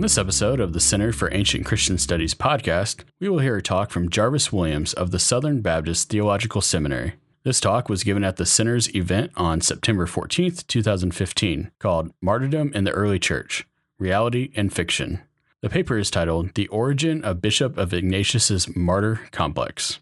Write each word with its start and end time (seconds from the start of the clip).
On 0.00 0.02
this 0.02 0.16
episode 0.16 0.60
of 0.60 0.72
the 0.72 0.80
Center 0.80 1.12
for 1.12 1.28
Ancient 1.30 1.66
Christian 1.66 1.98
Studies 1.98 2.32
podcast, 2.32 3.04
we 3.20 3.28
will 3.28 3.40
hear 3.40 3.56
a 3.56 3.62
talk 3.62 3.90
from 3.90 4.08
Jarvis 4.08 4.50
Williams 4.50 4.94
of 4.94 5.10
the 5.10 5.18
Southern 5.18 5.60
Baptist 5.60 6.08
Theological 6.08 6.62
Seminary. 6.62 7.16
This 7.42 7.60
talk 7.60 7.90
was 7.90 8.02
given 8.02 8.24
at 8.24 8.36
the 8.36 8.46
Center's 8.46 8.88
event 8.94 9.30
on 9.36 9.60
September 9.60 10.06
14th, 10.06 10.66
2015, 10.68 11.70
called 11.78 12.14
Martyrdom 12.22 12.72
in 12.72 12.84
the 12.84 12.92
Early 12.92 13.18
Church 13.18 13.68
Reality 13.98 14.50
and 14.56 14.72
Fiction. 14.72 15.20
The 15.60 15.68
paper 15.68 15.98
is 15.98 16.10
titled 16.10 16.54
The 16.54 16.68
Origin 16.68 17.22
of 17.22 17.42
Bishop 17.42 17.76
of 17.76 17.92
Ignatius's 17.92 18.74
Martyr 18.74 19.28
Complex. 19.32 20.00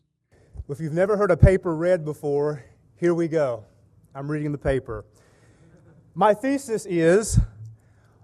If 0.68 0.78
you've 0.78 0.92
never 0.92 1.16
heard 1.16 1.32
a 1.32 1.36
paper 1.36 1.74
read 1.74 2.04
before, 2.04 2.64
here 2.94 3.14
we 3.14 3.26
go. 3.26 3.64
I'm 4.14 4.30
reading 4.30 4.52
the 4.52 4.58
paper. 4.58 5.04
My 6.14 6.34
thesis 6.34 6.86
is 6.86 7.40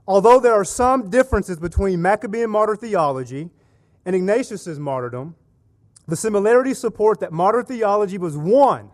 although 0.07 0.41
there 0.41 0.53
are 0.53 0.65
some 0.65 1.11
differences 1.11 1.59
between 1.59 2.03
Maccabean 2.03 2.51
martyr 2.51 2.77
theology 2.77 3.51
and 4.05 4.15
Ignatius's 4.15 4.79
martyrdom, 4.79 5.37
the 6.07 6.17
similarities 6.17 6.79
support 6.79 7.21
that 7.21 7.33
martyr 7.33 7.63
theology 7.63 8.19
was 8.19 8.37
one 8.37 8.91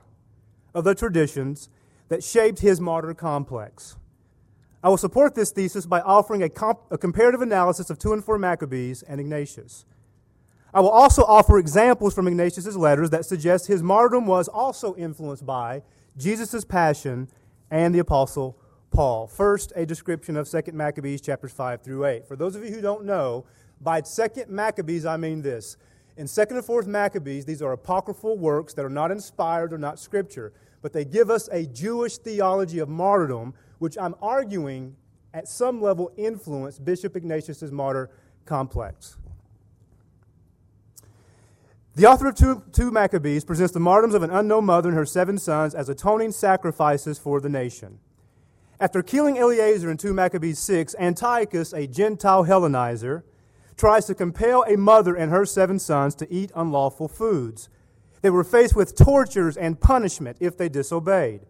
of 0.75 0.85
the 0.85 0.95
traditions 0.95 1.69
that 2.09 2.23
shaped 2.23 2.61
his 2.61 2.81
martyr 2.81 3.15
complex. 3.15 3.97
I 4.83 4.89
will 4.89 4.97
support 4.97 5.35
this 5.35 5.51
thesis 5.51 5.87
by 5.87 6.01
offering 6.01 6.43
a, 6.43 6.49
comp- 6.49 6.91
a, 6.91 6.97
comparative 6.97 7.43
analysis 7.43 7.91
of 7.91 7.99
2 7.99 8.15
and 8.15 8.25
4 8.25 8.39
Maccabees 8.39 9.03
and 9.03 9.21
Ignatius. 9.21 9.85
I 10.73 10.81
will 10.81 10.91
also 10.91 11.23
offer 11.23 11.59
examples 11.59 12.15
from 12.15 12.29
Ignatius's 12.29 12.77
letters 12.77 13.11
that 13.11 13.27
suggest 13.27 13.67
his 13.67 13.83
martyrdom 13.83 14.27
was 14.27 14.49
also 14.49 14.95
influenced 14.95 15.45
by 15.45 15.83
Jesus' 16.17 16.65
passion 16.65 17.29
and 17.71 17.95
the 17.95 17.99
apostle 17.99 18.57
Paul. 18.91 19.27
First, 19.27 19.73
a 19.77 19.87
description 19.87 20.37
of 20.37 20.49
2 20.49 20.73
Maccabees 20.73 21.21
chapters 21.21 21.53
5 21.53 21.83
through 21.83 22.05
8. 22.07 22.27
For 22.27 22.37
those 22.37 22.57
of 22.57 22.65
you 22.65 22.71
who 22.71 22.81
don't 22.81 23.05
know, 23.05 23.45
by 23.81 24.01
2 24.01 24.47
Maccabees 24.49 25.07
I 25.07 25.17
mean 25.17 25.43
this. 25.43 25.77
In 26.17 26.27
2nd 26.27 26.51
and 26.51 26.65
4th 26.65 26.87
Maccabees, 26.87 27.45
these 27.45 27.63
are 27.63 27.73
apocryphal 27.73 28.37
works 28.37 28.75
that 28.75 28.85
are 28.85 28.91
not 28.91 29.11
inspired 29.11 29.73
or 29.73 29.79
not 29.79 29.99
scripture, 29.99 30.53
but 30.83 30.93
they 30.93 31.05
give 31.05 31.31
us 31.31 31.49
a 31.53 31.67
Jewish 31.67 32.19
theology 32.19 32.79
of 32.79 32.89
martyrdom, 32.89 33.55
which 33.79 33.97
I'm 33.97 34.15
arguing 34.21 34.97
at 35.33 35.49
some 35.49 35.81
level 35.81 36.11
influenced 36.17 36.85
Bishop 36.85 37.17
Ignatius' 37.17 37.71
martyr 37.71 38.11
complex. 38.45 39.17
The 41.95 42.07
author 42.07 42.29
of 42.29 42.35
2, 42.35 42.65
2 42.73 42.91
Maccabees 42.91 43.45
presents 43.45 43.73
the 43.73 43.81
martyrdoms 43.81 44.15
of 44.15 44.23
an 44.23 44.31
unknown 44.31 44.65
mother 44.65 44.89
and 44.89 44.99
her 44.99 45.07
seven 45.07 45.39
sons 45.39 45.75
as 45.75 45.89
atoning 45.89 46.33
sacrifices 46.33 47.19
for 47.19 47.41
the 47.41 47.49
nation. 47.49 47.99
After 48.81 49.03
killing 49.03 49.37
Eleazar 49.37 49.91
in 49.91 49.99
2 49.99 50.15
Maccabees 50.15 50.59
6, 50.59 50.95
Antiochus, 50.99 51.75
a 51.75 51.87
Gentile 51.87 52.47
Hellenizer, 52.47 53.25
tries 53.77 54.07
to 54.07 54.15
compel 54.15 54.63
a 54.63 54.79
mother 54.79 55.15
and 55.15 55.31
her 55.31 55.45
seven 55.45 55.79
sons 55.79 56.15
to 56.15 56.33
eat 56.33 56.51
unlawful 56.57 57.07
foods. 57.07 57.69
They 58.23 58.31
were 58.31 58.43
faced 58.43 58.75
with 58.75 58.97
tortures 58.97 59.59
and 59.59 59.79
punishment 59.79 60.39
if 60.41 60.57
they 60.57 60.71
disobeyed. 60.71 61.43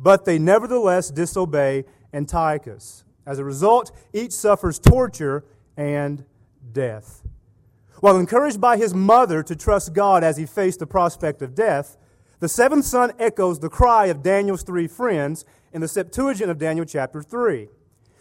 But 0.00 0.24
they 0.24 0.36
nevertheless 0.36 1.10
disobey 1.10 1.84
Antiochus. 2.12 3.04
As 3.24 3.38
a 3.38 3.44
result, 3.44 3.92
each 4.12 4.32
suffers 4.32 4.80
torture 4.80 5.44
and 5.76 6.24
death. 6.72 7.22
While 8.00 8.18
encouraged 8.18 8.60
by 8.60 8.78
his 8.78 8.92
mother 8.92 9.44
to 9.44 9.54
trust 9.54 9.92
God 9.92 10.24
as 10.24 10.38
he 10.38 10.44
faced 10.44 10.80
the 10.80 10.88
prospect 10.88 11.40
of 11.40 11.54
death, 11.54 11.96
the 12.40 12.48
seventh 12.48 12.84
son 12.84 13.12
echoes 13.20 13.60
the 13.60 13.68
cry 13.68 14.06
of 14.06 14.24
Daniel's 14.24 14.64
three 14.64 14.88
friends 14.88 15.44
in 15.74 15.80
the 15.80 15.88
Septuagint 15.88 16.50
of 16.50 16.58
Daniel 16.58 16.86
chapter 16.86 17.20
3 17.20 17.68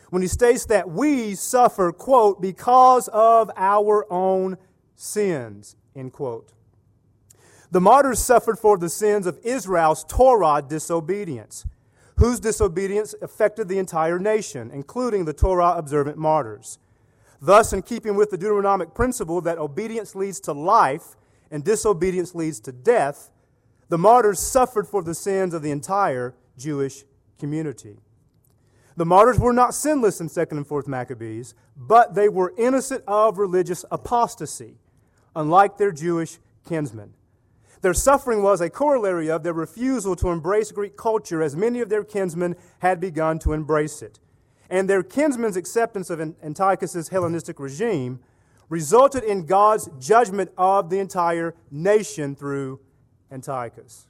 when 0.09 0.21
he 0.21 0.27
states 0.27 0.65
that 0.65 0.89
we 0.89 1.33
suffer, 1.33 1.91
quote, 1.91 2.41
because 2.41 3.07
of 3.07 3.49
our 3.55 4.05
own 4.11 4.57
sins, 4.95 5.75
end 5.95 6.13
quote. 6.13 6.51
The 7.71 7.81
martyrs 7.81 8.19
suffered 8.19 8.59
for 8.59 8.77
the 8.77 8.89
sins 8.89 9.25
of 9.25 9.39
Israel's 9.43 10.03
Torah 10.03 10.63
disobedience, 10.67 11.65
whose 12.17 12.39
disobedience 12.39 13.15
affected 13.21 13.67
the 13.67 13.79
entire 13.79 14.19
nation, 14.19 14.69
including 14.71 15.25
the 15.25 15.33
Torah 15.33 15.73
observant 15.75 16.17
martyrs. 16.17 16.77
Thus, 17.41 17.73
in 17.73 17.81
keeping 17.81 18.15
with 18.15 18.29
the 18.29 18.37
Deuteronomic 18.37 18.93
principle 18.93 19.41
that 19.41 19.57
obedience 19.57 20.15
leads 20.15 20.39
to 20.41 20.53
life 20.53 21.15
and 21.49 21.63
disobedience 21.63 22.35
leads 22.35 22.59
to 22.61 22.71
death, 22.71 23.31
the 23.89 23.97
martyrs 23.97 24.39
suffered 24.39 24.87
for 24.87 25.01
the 25.01 25.15
sins 25.15 25.53
of 25.53 25.61
the 25.61 25.71
entire 25.71 26.35
Jewish 26.57 27.03
community. 27.43 27.97
The 28.95 29.05
martyrs 29.05 29.37
were 29.37 29.51
not 29.51 29.73
sinless 29.73 30.21
in 30.21 30.29
2nd 30.29 30.51
and 30.53 30.65
4th 30.65 30.87
Maccabees, 30.87 31.55
but 31.75 32.15
they 32.15 32.29
were 32.29 32.53
innocent 32.57 33.03
of 33.05 33.37
religious 33.37 33.83
apostasy, 33.91 34.77
unlike 35.35 35.77
their 35.77 35.91
Jewish 35.91 36.39
kinsmen. 36.65 37.15
Their 37.81 37.93
suffering 37.93 38.43
was 38.43 38.61
a 38.61 38.69
corollary 38.69 39.29
of 39.29 39.43
their 39.43 39.51
refusal 39.51 40.15
to 40.15 40.29
embrace 40.29 40.71
Greek 40.71 40.95
culture, 40.95 41.43
as 41.43 41.53
many 41.53 41.81
of 41.81 41.89
their 41.89 42.05
kinsmen 42.05 42.55
had 42.79 43.01
begun 43.01 43.39
to 43.39 43.51
embrace 43.51 44.01
it. 44.01 44.21
And 44.69 44.89
their 44.89 45.03
kinsmen's 45.03 45.57
acceptance 45.57 46.09
of 46.09 46.21
Antiochus' 46.21 47.09
Hellenistic 47.09 47.59
regime 47.59 48.21
resulted 48.69 49.25
in 49.25 49.45
God's 49.45 49.89
judgment 49.99 50.51
of 50.57 50.89
the 50.89 50.99
entire 50.99 51.55
nation 51.69 52.37
through 52.37 52.79
Antiochus. 53.29 54.07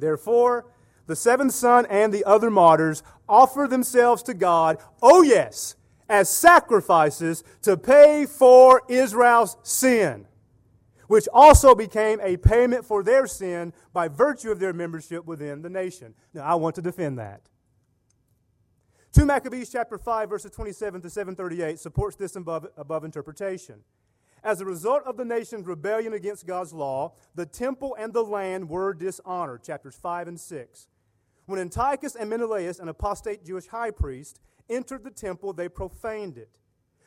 Therefore, 0.00 0.66
the 1.06 1.16
seventh 1.16 1.52
son 1.52 1.86
and 1.86 2.12
the 2.12 2.24
other 2.24 2.50
martyrs 2.50 3.02
offer 3.28 3.66
themselves 3.68 4.22
to 4.24 4.34
God, 4.34 4.78
oh 5.02 5.22
yes, 5.22 5.76
as 6.08 6.28
sacrifices 6.28 7.42
to 7.62 7.76
pay 7.76 8.26
for 8.26 8.82
Israel's 8.88 9.56
sin, 9.62 10.26
which 11.08 11.28
also 11.32 11.74
became 11.74 12.20
a 12.22 12.36
payment 12.36 12.84
for 12.84 13.02
their 13.02 13.26
sin 13.26 13.72
by 13.92 14.08
virtue 14.08 14.50
of 14.50 14.58
their 14.58 14.72
membership 14.72 15.24
within 15.24 15.62
the 15.62 15.70
nation. 15.70 16.14
Now, 16.34 16.44
I 16.44 16.54
want 16.54 16.74
to 16.76 16.82
defend 16.82 17.18
that. 17.18 17.42
2 19.12 19.24
Maccabees 19.24 19.70
chapter 19.70 19.96
5, 19.96 20.28
verses 20.28 20.50
27 20.50 21.00
to 21.00 21.08
738 21.08 21.78
supports 21.78 22.16
this 22.16 22.36
above, 22.36 22.66
above 22.76 23.02
interpretation. 23.02 23.76
As 24.44 24.60
a 24.60 24.64
result 24.64 25.02
of 25.06 25.16
the 25.16 25.24
nation's 25.24 25.66
rebellion 25.66 26.12
against 26.12 26.46
God's 26.46 26.72
law, 26.72 27.14
the 27.34 27.46
temple 27.46 27.96
and 27.98 28.12
the 28.12 28.22
land 28.22 28.68
were 28.68 28.92
dishonored, 28.92 29.64
chapters 29.64 29.96
5 29.96 30.28
and 30.28 30.38
6. 30.38 30.88
When 31.46 31.60
Antiochus 31.60 32.16
and 32.16 32.28
Menelaus, 32.28 32.78
an 32.78 32.88
apostate 32.88 33.44
Jewish 33.44 33.68
high 33.68 33.92
priest, 33.92 34.40
entered 34.68 35.04
the 35.04 35.10
temple, 35.10 35.52
they 35.52 35.68
profaned 35.68 36.36
it. 36.38 36.50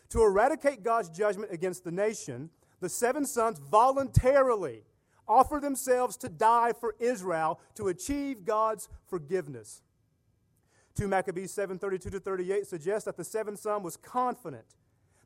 To 0.10 0.24
eradicate 0.24 0.82
God's 0.82 1.10
judgment 1.10 1.52
against 1.52 1.84
the 1.84 1.92
nation, 1.92 2.50
the 2.80 2.90
seven 2.90 3.26
sons 3.26 3.60
voluntarily 3.60 4.84
offered 5.28 5.62
themselves 5.62 6.18
to 6.18 6.30
die 6.30 6.74
for 6.74 6.96
Israel 7.00 7.60
to 7.76 7.90
achieve 7.90 8.46
God's 8.46 8.90
forgiveness. 9.08 9.84
2 10.96 11.08
Maccabees 11.08 11.54
7:32 11.54 12.10
to 12.10 12.20
38 12.20 12.66
suggests 12.66 13.06
that 13.06 13.18
the 13.18 13.24
seventh 13.24 13.60
son 13.60 13.84
was 13.84 13.96
confident 13.96 14.76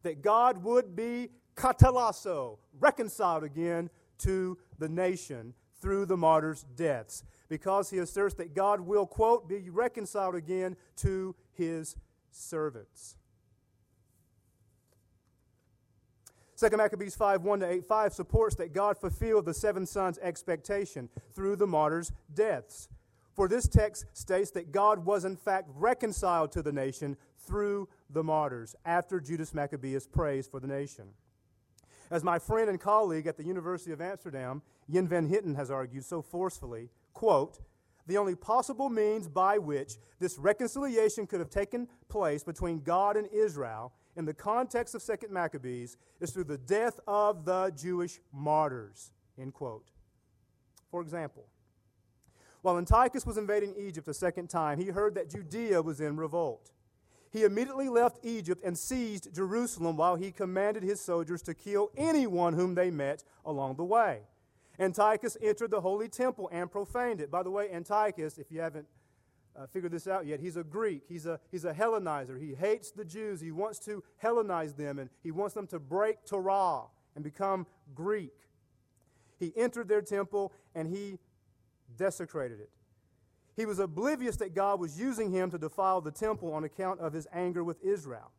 that 0.01 0.21
God 0.21 0.63
would 0.63 0.95
be 0.95 1.29
katalasso, 1.55 2.59
reconciled 2.79 3.43
again 3.43 3.89
to 4.19 4.57
the 4.77 4.89
nation 4.89 5.53
through 5.83 6.05
the 6.05 6.15
martyrs' 6.15 6.65
deaths, 6.77 7.25
because 7.49 7.89
he 7.89 7.97
asserts 7.97 8.35
that 8.35 8.55
God 8.55 8.79
will, 8.79 9.05
quote, 9.05 9.49
be 9.49 9.69
reconciled 9.69 10.33
again 10.33 10.77
to 10.95 11.35
his 11.51 11.97
servants. 12.31 13.17
2 16.57 16.77
Maccabees 16.77 17.15
5 17.15 17.41
1 17.41 17.59
to 17.59 17.69
8 17.69 17.85
5 17.85 18.13
supports 18.13 18.55
that 18.55 18.71
God 18.71 18.97
fulfilled 18.97 19.43
the 19.43 19.53
seven 19.53 19.85
sons' 19.85 20.17
expectation 20.19 21.09
through 21.35 21.57
the 21.57 21.67
martyrs' 21.67 22.13
deaths. 22.33 22.87
For 23.35 23.49
this 23.49 23.67
text 23.67 24.05
states 24.13 24.51
that 24.51 24.71
God 24.71 25.03
was 25.03 25.25
in 25.25 25.35
fact 25.35 25.67
reconciled 25.75 26.53
to 26.53 26.61
the 26.61 26.71
nation 26.71 27.17
through 27.45 27.89
the 28.09 28.23
martyrs 28.23 28.73
after 28.85 29.19
Judas 29.19 29.53
Maccabeus 29.53 30.07
prays 30.07 30.47
for 30.47 30.61
the 30.61 30.67
nation. 30.67 31.09
As 32.11 32.23
my 32.23 32.39
friend 32.39 32.69
and 32.69 32.79
colleague 32.79 33.27
at 33.27 33.37
the 33.37 33.43
University 33.43 33.91
of 33.91 34.01
Amsterdam, 34.01 34.61
Jan 34.89 35.07
van 35.07 35.29
Henten, 35.29 35.55
has 35.55 35.71
argued 35.71 36.05
so 36.05 36.21
forcefully, 36.21 36.89
quote, 37.13 37.59
the 38.05 38.17
only 38.17 38.35
possible 38.35 38.89
means 38.89 39.27
by 39.29 39.57
which 39.57 39.93
this 40.19 40.37
reconciliation 40.37 41.25
could 41.25 41.39
have 41.39 41.49
taken 41.49 41.87
place 42.09 42.43
between 42.43 42.81
God 42.81 43.15
and 43.15 43.27
Israel 43.31 43.93
in 44.17 44.25
the 44.25 44.33
context 44.33 44.93
of 44.93 45.01
Second 45.01 45.31
Maccabees 45.31 45.95
is 46.19 46.31
through 46.31 46.43
the 46.43 46.57
death 46.57 46.99
of 47.07 47.45
the 47.45 47.71
Jewish 47.71 48.19
martyrs. 48.33 49.11
End 49.39 49.53
quote. 49.53 49.89
For 50.91 51.01
example, 51.01 51.47
while 52.61 52.77
Antiochus 52.77 53.25
was 53.25 53.37
invading 53.37 53.75
Egypt 53.77 54.07
a 54.07 54.13
second 54.13 54.49
time, 54.49 54.79
he 54.79 54.87
heard 54.87 55.15
that 55.15 55.29
Judea 55.29 55.81
was 55.81 55.99
in 55.99 56.17
revolt. 56.17 56.72
He 57.33 57.43
immediately 57.43 57.89
left 57.89 58.19
Egypt 58.23 58.63
and 58.63 58.77
seized 58.77 59.33
Jerusalem 59.33 59.97
while 59.97 60.15
he 60.15 60.31
commanded 60.31 60.83
his 60.83 61.01
soldiers 61.01 61.41
to 61.41 61.53
kill 61.53 61.91
anyone 61.97 62.53
whom 62.53 62.75
they 62.75 62.91
met 62.91 63.23
along 63.43 63.75
the 63.75 63.83
way. 63.83 64.21
Antiochus 64.79 65.35
entered 65.41 65.71
the 65.71 65.81
holy 65.81 66.07
temple 66.07 66.47
and 66.51 66.71
profaned 66.71 67.19
it. 67.19 67.31
By 67.31 67.43
the 67.43 67.51
way, 67.51 67.71
Antiochus, 67.71 68.37
if 68.37 68.51
you 68.51 68.61
haven't 68.61 68.87
uh, 69.55 69.67
figured 69.67 69.91
this 69.91 70.07
out 70.07 70.25
yet. 70.25 70.39
He's 70.39 70.57
a 70.57 70.63
Greek, 70.63 71.03
he's 71.07 71.25
a, 71.25 71.39
he's 71.51 71.65
a 71.65 71.73
Hellenizer. 71.73 72.39
He 72.39 72.53
hates 72.53 72.91
the 72.91 73.05
Jews, 73.05 73.41
he 73.41 73.51
wants 73.51 73.79
to 73.79 74.03
Hellenize 74.23 74.75
them, 74.75 74.99
and 74.99 75.09
he 75.21 75.31
wants 75.31 75.53
them 75.53 75.67
to 75.67 75.79
break 75.79 76.25
Torah 76.25 76.83
and 77.15 77.23
become 77.23 77.67
Greek. 77.93 78.33
He 79.39 79.53
entered 79.55 79.87
their 79.87 80.01
temple 80.01 80.53
and 80.73 80.87
he 80.87 81.19
desecrated 81.97 82.59
it. 82.59 82.69
He 83.55 83.65
was 83.65 83.79
oblivious 83.79 84.37
that 84.37 84.55
God 84.55 84.79
was 84.79 84.99
using 84.99 85.31
him 85.31 85.51
to 85.51 85.57
defile 85.57 86.01
the 86.01 86.11
temple 86.11 86.53
on 86.53 86.63
account 86.63 86.99
of 86.99 87.13
his 87.13 87.27
anger 87.31 87.63
with 87.63 87.83
Israel. 87.83 88.31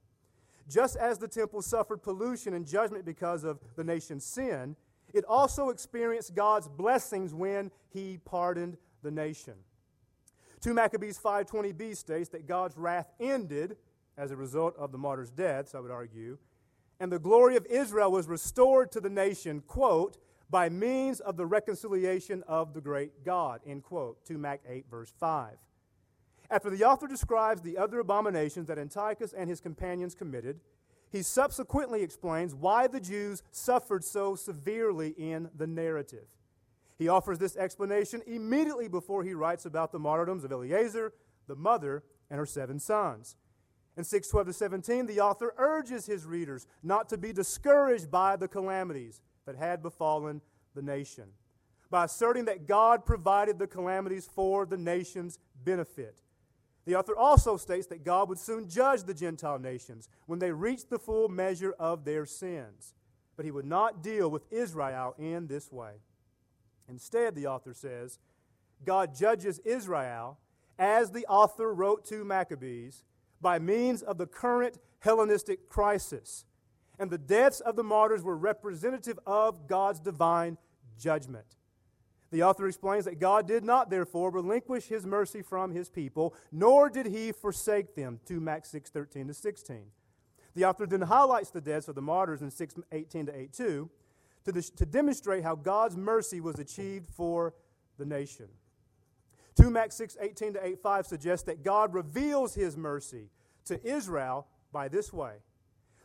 Just 0.69 0.97
as 0.97 1.19
the 1.19 1.29
temple 1.29 1.63
suffered 1.63 2.03
pollution 2.03 2.55
and 2.55 2.67
judgment 2.67 3.05
because 3.05 3.45
of 3.45 3.61
the 3.77 3.85
nation's 3.85 4.25
sin, 4.25 4.77
it 5.13 5.25
also 5.27 5.69
experienced 5.69 6.35
God's 6.35 6.69
blessings 6.69 7.33
when 7.33 7.71
he 7.91 8.19
pardoned 8.25 8.77
the 9.03 9.11
nation. 9.11 9.55
2 10.61 10.75
Maccabees 10.75 11.19
5:20b 11.19 11.97
states 11.97 12.31
that 12.31 12.47
God's 12.47 12.77
wrath 12.77 13.13
ended 13.21 13.77
as 14.17 14.31
a 14.31 14.37
result 14.37 14.75
of 14.77 14.93
the 14.93 14.99
martyrs' 14.99 15.31
deaths, 15.31 15.75
I 15.75 15.81
would 15.81 15.91
argue, 15.91 16.39
and 16.99 17.13
the 17.13 17.19
glory 17.19 17.57
of 17.57 17.67
Israel 17.67 18.11
was 18.11 18.29
restored 18.29 18.91
to 18.93 19.01
the 19.01 19.11
nation, 19.11 19.61
quote, 19.61 20.17
by 20.51 20.69
means 20.69 21.21
of 21.21 21.37
the 21.37 21.47
reconciliation 21.47 22.43
of 22.47 22.75
the 22.75 22.81
great 22.81 23.25
God, 23.25 23.61
end 23.67 23.83
quote, 23.83 24.25
2 24.27 24.39
Mac 24.39 24.61
8, 24.69 24.87
verse 24.91 25.13
5. 25.19 25.57
After 26.51 26.71
the 26.71 26.85
author 26.85 27.07
describes 27.07 27.63
the 27.63 27.79
other 27.79 28.01
abominations 28.01 28.67
that 28.69 28.79
Antiochus 28.79 29.33
and 29.33 29.49
his 29.49 29.61
companions 29.61 30.15
committed, 30.15 30.61
he 31.11 31.23
subsequently 31.23 32.03
explains 32.03 32.55
why 32.55 32.87
the 32.87 33.01
Jews 33.01 33.43
suffered 33.51 34.05
so 34.05 34.35
severely 34.35 35.11
in 35.11 35.49
the 35.57 35.67
narrative. 35.67 36.27
He 36.99 37.09
offers 37.09 37.39
this 37.39 37.57
explanation 37.57 38.23
immediately 38.27 38.89
before 38.89 39.25
he 39.25 39.35
writes 39.35 39.65
about 39.67 39.93
the 39.93 39.99
martyrdoms 39.99 40.45
of 40.45 40.53
Eleazar, 40.53 41.13
the 41.47 41.57
mother, 41.57 42.05
and 42.31 42.39
her 42.39 42.47
seven 42.47 42.79
sons. 42.79 43.37
In 43.97 44.05
612 44.05 44.47
to 44.49 44.53
17, 44.53 45.07
the 45.07 45.21
author 45.21 45.55
urges 45.57 46.07
his 46.07 46.27
readers 46.27 46.67
not 46.83 47.09
to 47.09 47.19
be 47.19 47.33
discouraged 47.33 48.11
by 48.11 48.37
the 48.37 48.49
calamities 48.49 49.21
that 49.47 49.57
had 49.57 49.83
befallen 49.83 50.41
the 50.75 50.83
nation 50.83 51.27
by 51.95 52.07
asserting 52.07 52.47
that 52.47 52.67
God 52.67 53.07
provided 53.07 53.57
the 53.57 53.69
calamities 53.69 54.29
for 54.35 54.67
the 54.67 54.77
nation's 54.77 55.39
benefit. 55.65 56.23
The 56.87 56.97
author 56.97 57.17
also 57.17 57.57
states 57.57 57.87
that 57.87 58.05
God 58.05 58.29
would 58.29 58.39
soon 58.41 58.69
judge 58.69 59.05
the 59.05 59.15
Gentile 59.15 59.61
nations 59.61 60.09
when 60.27 60.41
they 60.41 60.51
reached 60.51 60.91
the 60.91 60.99
full 60.99 61.29
measure 61.29 61.73
of 61.79 62.05
their 62.05 62.27
sins. 62.27 62.95
But 63.37 63.45
he 63.45 63.53
would 63.53 63.65
not 63.65 64.03
deal 64.03 64.29
with 64.29 64.51
Israel 64.51 65.15
in 65.19 65.47
this 65.47 65.71
way. 65.71 65.93
Instead, 66.89 67.37
the 67.37 67.47
author 67.47 67.73
says, 67.73 68.19
God 68.85 69.15
judges 69.15 69.61
Israel, 69.61 70.39
as 70.79 71.13
the 71.13 71.25
author 71.27 71.73
wrote 71.73 72.05
to 72.07 72.25
Maccabees, 72.25 73.05
by 73.41 73.61
means 73.61 74.03
of 74.03 74.19
the 74.19 74.27
current 74.27 74.79
Hellenistic 74.99 75.69
crisis. 75.69 76.45
And 76.99 77.11
the 77.11 77.19
deaths 77.19 77.61
of 77.61 77.77
the 77.77 77.85
martyrs 77.85 78.23
were 78.23 78.37
representative 78.37 79.19
of 79.27 79.67
God's 79.67 80.01
divine 80.01 80.59
judgment. 80.99 81.57
The 82.31 82.43
author 82.43 82.67
explains 82.67 83.05
that 83.05 83.21
God 83.21 83.47
did 83.47 83.65
not, 83.65 83.91
therefore, 83.91 84.31
relinquish 84.31 84.87
his 84.87 85.07
mercy 85.07 85.43
from 85.43 85.73
his 85.73 85.89
people, 85.89 86.35
nor 86.51 86.91
did 86.91 87.07
he 87.07 87.31
forsake 87.31 87.95
them, 87.95 88.21
2 88.27 88.41
Mac 88.41 88.67
6 88.67 88.91
13 88.91 89.29
to 89.29 89.35
16. 89.35 89.85
The 90.55 90.65
author 90.65 90.87
then 90.87 91.03
highlights 91.03 91.51
the 91.51 91.61
deaths 91.61 91.89
of 91.89 91.95
the 91.95 92.03
martyrs 92.03 92.43
in 92.43 92.51
6 92.51 92.75
18 92.93 93.27
to 93.27 93.39
8 93.39 93.53
2 93.53 93.91
to, 94.45 94.53
to 94.53 94.87
demonstrate 94.87 95.43
how 95.43 95.55
God's 95.55 95.97
mercy 95.97 96.41
was 96.41 96.59
achieved 96.59 97.11
for 97.11 97.55
the 97.99 98.05
nation. 98.05 98.49
2 99.57 99.71
Mac 99.71 99.93
6 99.93 100.17
18 100.21 100.55
to 100.55 100.67
8 100.67 100.83
5 100.83 101.07
suggests 101.07 101.47
that 101.47 101.63
God 101.63 101.95
reveals 101.95 102.55
his 102.55 102.77
mercy 102.77 103.31
to 103.67 103.85
Israel 103.87 104.47
by 104.73 104.89
this 104.89 105.13
way 105.13 105.37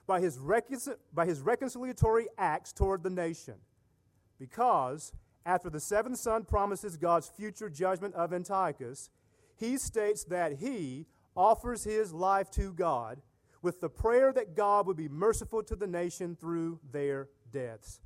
by 0.10 0.20
his, 0.20 0.40
recon- 0.40 0.96
by 1.14 1.28
his 1.28 1.42
reconciliatory 1.42 2.26
acts 2.36 2.74
toward 2.74 3.04
the 3.04 3.12
nation. 3.12 3.54
Because 4.40 5.14
after 5.46 5.70
the 5.70 5.80
seventh 5.80 6.18
son 6.18 6.46
promises 6.46 6.98
God's 6.98 7.30
future 7.30 7.70
judgment 7.70 8.16
of 8.16 8.34
Antiochus, 8.34 9.12
he 9.56 9.78
states 9.78 10.24
that 10.26 10.54
he 10.54 11.06
offers 11.38 11.84
his 11.84 12.12
life 12.12 12.50
to 12.52 12.74
God 12.74 13.22
with 13.62 13.82
the 13.82 13.90
prayer 13.90 14.34
that 14.34 14.56
God 14.56 14.88
would 14.88 14.98
be 14.98 15.08
merciful 15.08 15.62
to 15.62 15.76
the 15.76 15.86
nation 15.86 16.36
through 16.36 16.80
their 16.92 17.30
deaths. 17.54 18.00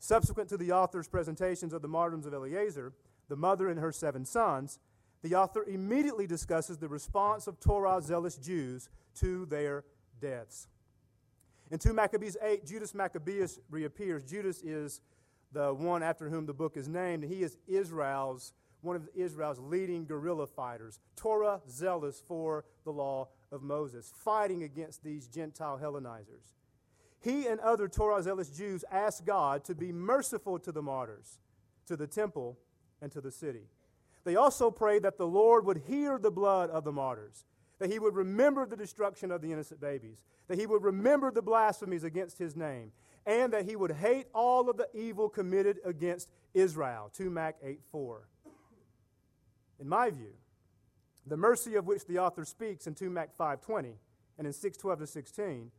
Subsequent 0.00 0.50
to 0.50 0.58
the 0.58 0.72
author's 0.72 1.08
presentations 1.08 1.72
of 1.72 1.80
the 1.80 1.88
martyrdoms 1.88 2.26
of 2.26 2.34
Eleazar, 2.34 2.92
the 3.30 3.36
mother 3.36 3.70
and 3.70 3.80
her 3.80 3.92
seven 3.92 4.26
sons, 4.26 4.78
the 5.22 5.34
author 5.34 5.64
immediately 5.64 6.26
discusses 6.26 6.76
the 6.76 6.88
response 6.88 7.46
of 7.46 7.60
Torah 7.60 8.02
zealous 8.02 8.36
Jews 8.36 8.90
to 9.20 9.46
their 9.46 9.84
deaths. 10.20 10.68
In 11.70 11.78
2 11.78 11.92
Maccabees 11.92 12.36
8, 12.40 12.66
Judas 12.66 12.94
Maccabeus 12.94 13.58
reappears. 13.70 14.22
Judas 14.24 14.62
is 14.62 15.00
the 15.52 15.72
one 15.72 16.02
after 16.02 16.28
whom 16.28 16.46
the 16.46 16.54
book 16.54 16.76
is 16.76 16.88
named. 16.88 17.24
And 17.24 17.32
he 17.32 17.42
is 17.42 17.56
Israel's 17.66 18.52
one 18.84 18.96
of 18.96 19.08
Israel's 19.14 19.58
leading 19.58 20.04
guerrilla 20.04 20.46
fighters, 20.46 21.00
Torah 21.16 21.60
zealous 21.68 22.22
for 22.28 22.64
the 22.84 22.92
law 22.92 23.28
of 23.50 23.62
Moses, 23.62 24.12
fighting 24.14 24.62
against 24.62 25.02
these 25.02 25.26
Gentile 25.26 25.80
Hellenizers. 25.82 26.52
He 27.20 27.46
and 27.46 27.58
other 27.60 27.88
Torah 27.88 28.22
zealous 28.22 28.50
Jews 28.50 28.84
asked 28.90 29.24
God 29.24 29.64
to 29.64 29.74
be 29.74 29.90
merciful 29.90 30.58
to 30.58 30.70
the 30.70 30.82
martyrs, 30.82 31.38
to 31.86 31.96
the 31.96 32.06
temple, 32.06 32.58
and 33.00 33.10
to 33.12 33.22
the 33.22 33.32
city. 33.32 33.68
They 34.24 34.36
also 34.36 34.70
prayed 34.70 35.02
that 35.02 35.16
the 35.16 35.26
Lord 35.26 35.64
would 35.64 35.82
hear 35.86 36.18
the 36.18 36.30
blood 36.30 36.68
of 36.70 36.84
the 36.84 36.92
martyrs, 36.92 37.46
that 37.84 37.92
he 37.92 37.98
would 37.98 38.14
remember 38.14 38.64
the 38.64 38.78
destruction 38.78 39.30
of 39.30 39.42
the 39.42 39.52
innocent 39.52 39.78
babies, 39.78 40.24
that 40.48 40.58
he 40.58 40.64
would 40.64 40.82
remember 40.82 41.30
the 41.30 41.42
blasphemies 41.42 42.02
against 42.02 42.38
his 42.38 42.56
name, 42.56 42.92
and 43.26 43.52
that 43.52 43.66
he 43.66 43.76
would 43.76 43.90
hate 43.90 44.26
all 44.32 44.70
of 44.70 44.78
the 44.78 44.88
evil 44.94 45.28
committed 45.28 45.76
against 45.84 46.30
Israel. 46.54 47.10
2 47.14 47.28
Mac 47.28 47.56
8 47.62 47.80
4. 47.92 48.26
In 49.80 49.86
my 49.86 50.08
view, 50.08 50.32
the 51.26 51.36
mercy 51.36 51.74
of 51.74 51.86
which 51.86 52.06
the 52.06 52.18
author 52.18 52.46
speaks 52.46 52.86
in 52.86 52.94
2 52.94 53.10
Mac 53.10 53.36
5.20 53.36 53.92
and 54.38 54.46
in 54.46 54.52
6.12 54.54 55.00
to 55.00 55.06
16 55.06 55.70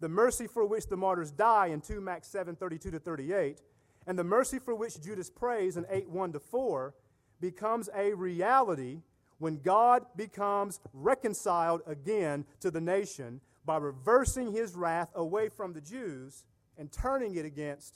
the 0.00 0.08
mercy 0.10 0.46
for 0.46 0.66
which 0.66 0.88
the 0.88 0.98
martyrs 0.98 1.30
die 1.30 1.68
in 1.68 1.80
2 1.80 1.98
Mac 1.98 2.26
7 2.26 2.56
32 2.56 2.90
to 2.90 2.98
38, 2.98 3.62
and 4.06 4.18
the 4.18 4.24
mercy 4.24 4.58
for 4.58 4.74
which 4.74 5.00
Judas 5.00 5.30
prays 5.30 5.78
in 5.78 5.86
8 5.88 6.10
1 6.10 6.32
to 6.32 6.40
4 6.40 6.92
becomes 7.40 7.88
a 7.96 8.12
reality 8.12 9.00
when 9.38 9.60
God 9.60 10.04
becomes 10.16 10.80
reconciled 10.92 11.82
again 11.86 12.44
to 12.60 12.70
the 12.70 12.80
nation 12.80 13.40
by 13.64 13.76
reversing 13.76 14.52
his 14.52 14.74
wrath 14.74 15.10
away 15.14 15.48
from 15.48 15.72
the 15.72 15.80
Jews 15.80 16.44
and 16.76 16.90
turning 16.90 17.36
it 17.36 17.44
against 17.44 17.94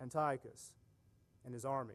Antiochus 0.00 0.72
and 1.44 1.54
his 1.54 1.64
army. 1.64 1.94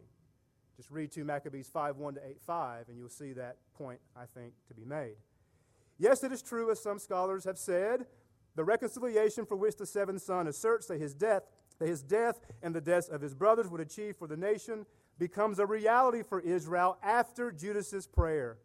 Just 0.77 0.91
read 0.91 1.11
2 1.11 1.23
Maccabees 1.23 1.67
5 1.67 1.97
1 1.97 2.15
to 2.15 2.27
8 2.27 2.41
5, 2.41 2.89
and 2.89 2.97
you'll 2.97 3.09
see 3.09 3.33
that 3.33 3.57
point, 3.77 3.99
I 4.15 4.23
think, 4.33 4.53
to 4.67 4.73
be 4.73 4.83
made. 4.83 5.15
Yes, 5.97 6.23
it 6.23 6.31
is 6.31 6.41
true, 6.41 6.71
as 6.71 6.81
some 6.81 6.97
scholars 6.97 7.43
have 7.43 7.57
said, 7.57 8.05
the 8.55 8.63
reconciliation 8.63 9.45
for 9.45 9.55
which 9.55 9.75
the 9.77 9.85
seventh 9.85 10.21
son 10.21 10.47
asserts 10.47 10.87
that 10.87 10.99
his 10.99 11.13
death, 11.13 11.43
that 11.79 11.87
his 11.87 12.01
death 12.01 12.39
and 12.63 12.73
the 12.73 12.81
deaths 12.81 13.07
of 13.07 13.21
his 13.21 13.33
brothers 13.33 13.67
would 13.67 13.81
achieve 13.81 14.15
for 14.17 14.27
the 14.27 14.37
nation 14.37 14.85
becomes 15.19 15.59
a 15.59 15.65
reality 15.65 16.23
for 16.23 16.39
Israel 16.39 16.97
after 17.03 17.51
Judas's 17.51 18.07
prayer. 18.07 18.57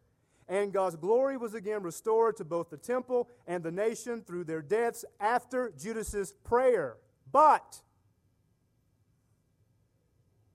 And 0.48 0.72
God's 0.72 0.96
glory 0.96 1.36
was 1.36 1.54
again 1.54 1.82
restored 1.82 2.36
to 2.36 2.44
both 2.44 2.70
the 2.70 2.76
temple 2.76 3.28
and 3.46 3.64
the 3.64 3.72
nation 3.72 4.22
through 4.22 4.44
their 4.44 4.62
deaths 4.62 5.04
after 5.18 5.72
Judas's 5.76 6.32
prayer. 6.44 6.96
But, 7.32 7.80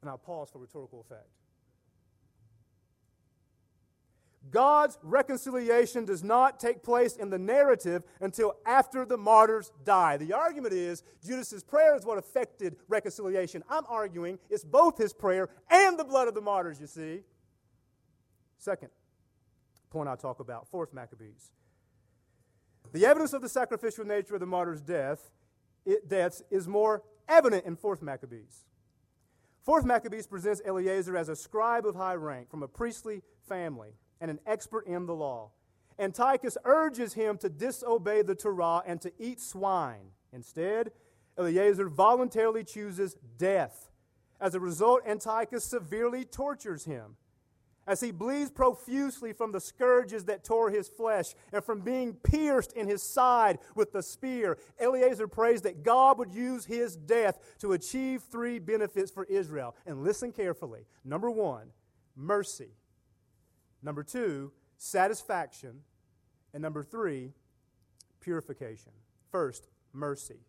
and 0.02 0.10
I'll 0.10 0.18
pause 0.18 0.50
for 0.50 0.60
rhetorical 0.60 1.02
effect. 1.02 1.28
God's 4.50 4.98
reconciliation 5.04 6.06
does 6.06 6.24
not 6.24 6.60
take 6.60 6.84
place 6.84 7.16
in 7.16 7.30
the 7.30 7.38
narrative 7.38 8.04
until 8.20 8.56
after 8.66 9.06
the 9.06 9.18
martyrs 9.18 9.72
die. 9.84 10.18
The 10.18 10.34
argument 10.34 10.74
is 10.74 11.04
Judas's 11.26 11.64
prayer 11.64 11.96
is 11.96 12.06
what 12.06 12.18
affected 12.18 12.76
reconciliation. 12.88 13.64
I'm 13.70 13.84
arguing 13.88 14.40
it's 14.50 14.66
both 14.66 14.98
his 14.98 15.14
prayer 15.14 15.50
and 15.70 15.98
the 16.00 16.04
blood 16.04 16.28
of 16.28 16.34
the 16.34 16.42
martyrs, 16.42 16.82
you 16.82 16.88
see. 16.88 17.22
Second 18.58 18.90
point 19.92 20.10
I'll 20.10 20.18
talk 20.18 20.40
about, 20.40 20.68
fourth 20.68 20.94
Maccabees. 20.94 21.52
The 22.94 23.06
evidence 23.06 23.34
of 23.34 23.42
the 23.42 23.50
sacrificial 23.50 24.06
nature 24.06 24.34
of 24.34 24.40
the 24.40 24.46
martyrs' 24.46 24.82
death, 24.82 25.32
it, 25.86 26.10
deaths 26.10 26.42
is 26.50 26.68
more 26.68 27.04
evident 27.28 27.66
in 27.66 27.76
fourth 27.76 28.02
Maccabees. 28.02 28.66
Fourth 29.64 29.86
Maccabees 29.86 30.26
presents 30.26 30.62
Eleazar 30.66 31.16
as 31.16 31.30
a 31.30 31.36
scribe 31.36 31.86
of 31.86 31.96
high 31.96 32.16
rank 32.16 32.50
from 32.50 32.64
a 32.64 32.68
priestly 32.68 33.22
family 33.48 33.92
and 34.20 34.32
an 34.32 34.40
expert 34.48 34.88
in 34.88 35.06
the 35.06 35.14
law. 35.14 35.52
Antiochus 36.00 36.58
urges 36.66 37.14
him 37.14 37.38
to 37.38 37.50
disobey 37.50 38.24
the 38.24 38.34
Torah 38.34 38.82
and 38.86 39.00
to 39.02 39.12
eat 39.20 39.40
swine. 39.40 40.12
Instead, 40.34 40.92
Eleazar 41.38 41.90
voluntarily 41.90 42.64
chooses 42.64 43.16
death. 43.38 43.92
As 44.40 44.56
a 44.56 44.60
result, 44.60 45.02
Antiochus 45.06 45.64
severely 45.64 46.26
tortures 46.26 46.86
him. 46.86 47.18
As 47.88 48.00
he 48.00 48.12
bleeds 48.12 48.52
profusely 48.52 49.34
from 49.34 49.52
the 49.52 49.60
scourges 49.60 50.26
that 50.26 50.44
tore 50.44 50.70
his 50.70 50.88
flesh 50.88 51.34
and 51.52 51.64
from 51.64 51.82
being 51.82 52.14
pierced 52.14 52.74
in 52.74 52.88
his 52.88 53.02
side 53.02 53.60
with 53.76 53.92
the 53.92 54.04
spear, 54.04 54.58
Eleazar 54.80 55.28
prays 55.28 55.62
that 55.64 55.84
God 55.84 56.18
would 56.20 56.32
use 56.32 56.66
his 56.66 56.96
death 56.96 57.40
to 57.60 57.74
achieve 57.74 58.22
three 58.24 58.60
benefits 58.60 59.12
for 59.12 59.26
Israel. 59.26 59.76
And 59.86 60.04
listen 60.04 60.32
carefully. 60.32 60.86
Number 61.04 61.32
one, 61.32 61.72
mercy. 62.16 62.70
Number 63.82 64.04
two, 64.04 64.52
satisfaction. 64.78 65.82
And 66.54 66.62
number 66.62 66.84
three, 66.84 67.32
purification. 68.20 68.92
First, 69.32 69.68
mercy. 69.94 70.40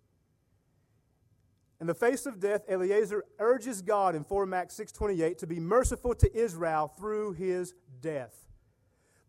In 1.83 1.89
the 1.89 1.95
face 1.95 2.27
of 2.27 2.39
death, 2.39 2.63
Eleazar 2.69 3.25
urges 3.41 3.83
God 3.83 4.15
in 4.15 4.23
4 4.23 4.47
Max 4.47 4.73
628 4.75 5.37
to 5.39 5.49
be 5.49 5.59
merciful 5.59 6.15
to 6.15 6.33
Israel 6.33 6.87
through 6.97 7.33
his 7.33 7.75
death. 8.01 8.47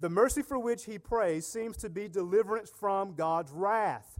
The 0.02 0.10
mercy 0.10 0.44
for 0.44 0.60
which 0.60 0.86
he 0.86 1.00
prays 1.00 1.48
seems 1.48 1.78
to 1.78 1.90
be 1.90 2.08
deliverance 2.08 2.70
from 2.70 3.16
God's 3.16 3.52
wrath. 3.52 4.20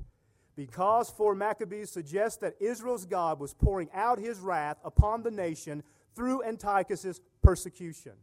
Because 0.56 1.12
4 1.12 1.36
Maccabees 1.36 1.92
suggests 1.92 2.40
that 2.40 2.56
Israel's 2.60 3.06
God 3.06 3.40
was 3.40 3.54
pouring 3.54 3.90
out 3.94 4.18
his 4.18 4.40
wrath 4.40 4.78
upon 4.84 5.22
the 5.22 5.30
nation 5.30 5.84
through 6.16 6.42
Antiochus' 6.44 7.22
persecution. 7.44 8.14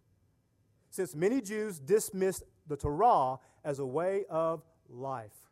Since 0.90 1.14
many 1.14 1.40
Jews 1.40 1.78
dismissed 1.78 2.42
the 2.66 2.76
Torah 2.76 3.38
as 3.62 3.78
a 3.78 3.86
way 3.86 4.24
of 4.28 4.64
life. 4.88 5.49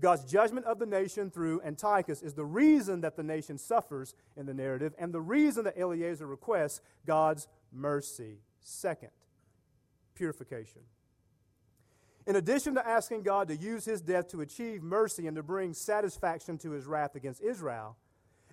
God's 0.00 0.30
judgment 0.30 0.66
of 0.66 0.78
the 0.78 0.86
nation 0.86 1.30
through 1.30 1.62
Antiochus 1.62 2.22
is 2.22 2.34
the 2.34 2.44
reason 2.44 3.00
that 3.00 3.16
the 3.16 3.22
nation 3.22 3.56
suffers 3.56 4.14
in 4.36 4.44
the 4.44 4.52
narrative 4.52 4.94
and 4.98 5.12
the 5.12 5.20
reason 5.20 5.64
that 5.64 5.78
Eleazar 5.78 6.26
requests 6.26 6.80
God's 7.06 7.48
mercy. 7.72 8.40
Second, 8.60 9.10
purification. 10.14 10.82
In 12.26 12.36
addition 12.36 12.74
to 12.74 12.86
asking 12.86 13.22
God 13.22 13.48
to 13.48 13.56
use 13.56 13.84
his 13.84 14.00
death 14.00 14.28
to 14.28 14.40
achieve 14.40 14.82
mercy 14.82 15.28
and 15.28 15.36
to 15.36 15.42
bring 15.42 15.72
satisfaction 15.72 16.58
to 16.58 16.72
his 16.72 16.84
wrath 16.84 17.14
against 17.14 17.40
Israel, 17.40 17.96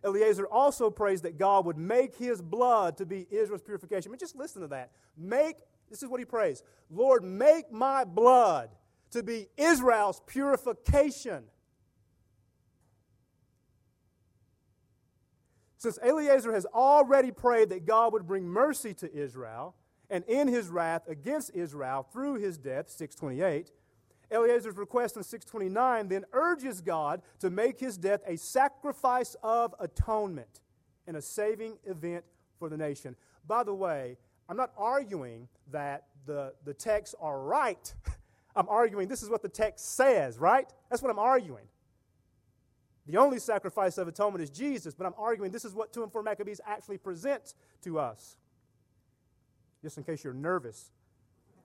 Eleazar 0.04 0.48
also 0.48 0.90
prays 0.90 1.22
that 1.22 1.38
God 1.38 1.66
would 1.66 1.78
make 1.78 2.16
his 2.16 2.42
blood 2.42 2.98
to 2.98 3.06
be 3.06 3.26
Israel's 3.32 3.62
purification. 3.62 4.10
I 4.10 4.12
mean, 4.12 4.20
just 4.20 4.36
listen 4.36 4.62
to 4.62 4.68
that. 4.70 4.92
Make, 5.18 5.56
this 5.90 6.04
is 6.04 6.10
what 6.10 6.20
he 6.20 6.26
prays 6.26 6.62
Lord, 6.90 7.24
make 7.24 7.72
my 7.72 8.04
blood 8.04 8.70
to 9.14 9.24
be 9.24 9.48
Israel's 9.58 10.22
purification. 10.28 11.46
Since 15.78 16.00
Eleazar 16.02 16.54
has 16.54 16.66
already 16.66 17.32
prayed 17.32 17.70
that 17.70 17.86
God 17.86 18.14
would 18.14 18.28
bring 18.28 18.46
mercy 18.46 18.94
to 18.96 19.14
Israel, 19.14 19.76
and 20.10 20.24
in 20.26 20.48
his 20.48 20.70
wrath 20.70 21.08
against 21.08 21.52
Israel 21.54 22.08
through 22.12 22.36
his 22.36 22.58
death, 22.58 22.90
628, 22.90 23.72
Eleazar's 24.32 24.78
request 24.78 25.18
in 25.18 25.24
629 25.24 26.08
then 26.08 26.26
urges 26.34 26.82
God 26.82 27.22
to 27.40 27.50
make 27.50 27.80
his 27.80 27.98
death 27.98 28.22
a 28.26 28.38
sacrifice 28.38 29.36
of 29.44 29.76
atonement 29.80 30.62
and 31.06 31.18
a 31.18 31.22
saving 31.22 31.78
event 31.86 32.24
for 32.58 32.70
the 32.70 32.78
nation. 32.78 33.16
By 33.46 33.64
the 33.64 33.74
way, 33.74 34.18
I'm 34.50 34.58
not 34.58 34.72
arguing 34.78 35.48
that 35.72 36.06
the, 36.26 36.54
the 36.64 36.74
texts 36.74 37.16
are 37.20 37.42
right 37.42 37.94
I'm 38.56 38.70
arguing 38.70 39.08
this 39.08 39.24
is 39.24 39.30
what 39.30 39.42
the 39.42 39.50
text 39.50 39.96
says, 39.96 40.38
right? 40.38 40.72
That's 40.90 41.02
what 41.02 41.12
I'm 41.12 41.20
arguing. 41.20 41.66
The 43.08 43.18
only 43.18 43.40
sacrifice 43.40 43.98
of 43.98 44.08
atonement 44.08 44.44
is 44.44 44.50
Jesus, 44.50 44.94
but 44.94 45.06
I'm 45.06 45.14
arguing 45.18 45.52
this 45.52 45.66
is 45.66 45.74
what 45.74 45.92
2 45.92 46.04
and 46.04 46.12
4 46.12 46.24
Maccabees 46.24 46.62
actually 46.66 46.98
presents 46.98 47.56
to 47.82 48.00
us. 48.00 48.38
Just 49.82 49.98
in 49.98 50.04
case 50.04 50.24
you're 50.24 50.34
nervous 50.34 50.92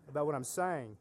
about 0.09 0.26
what 0.26 0.35
I'm 0.35 0.45
saying. 0.45 0.97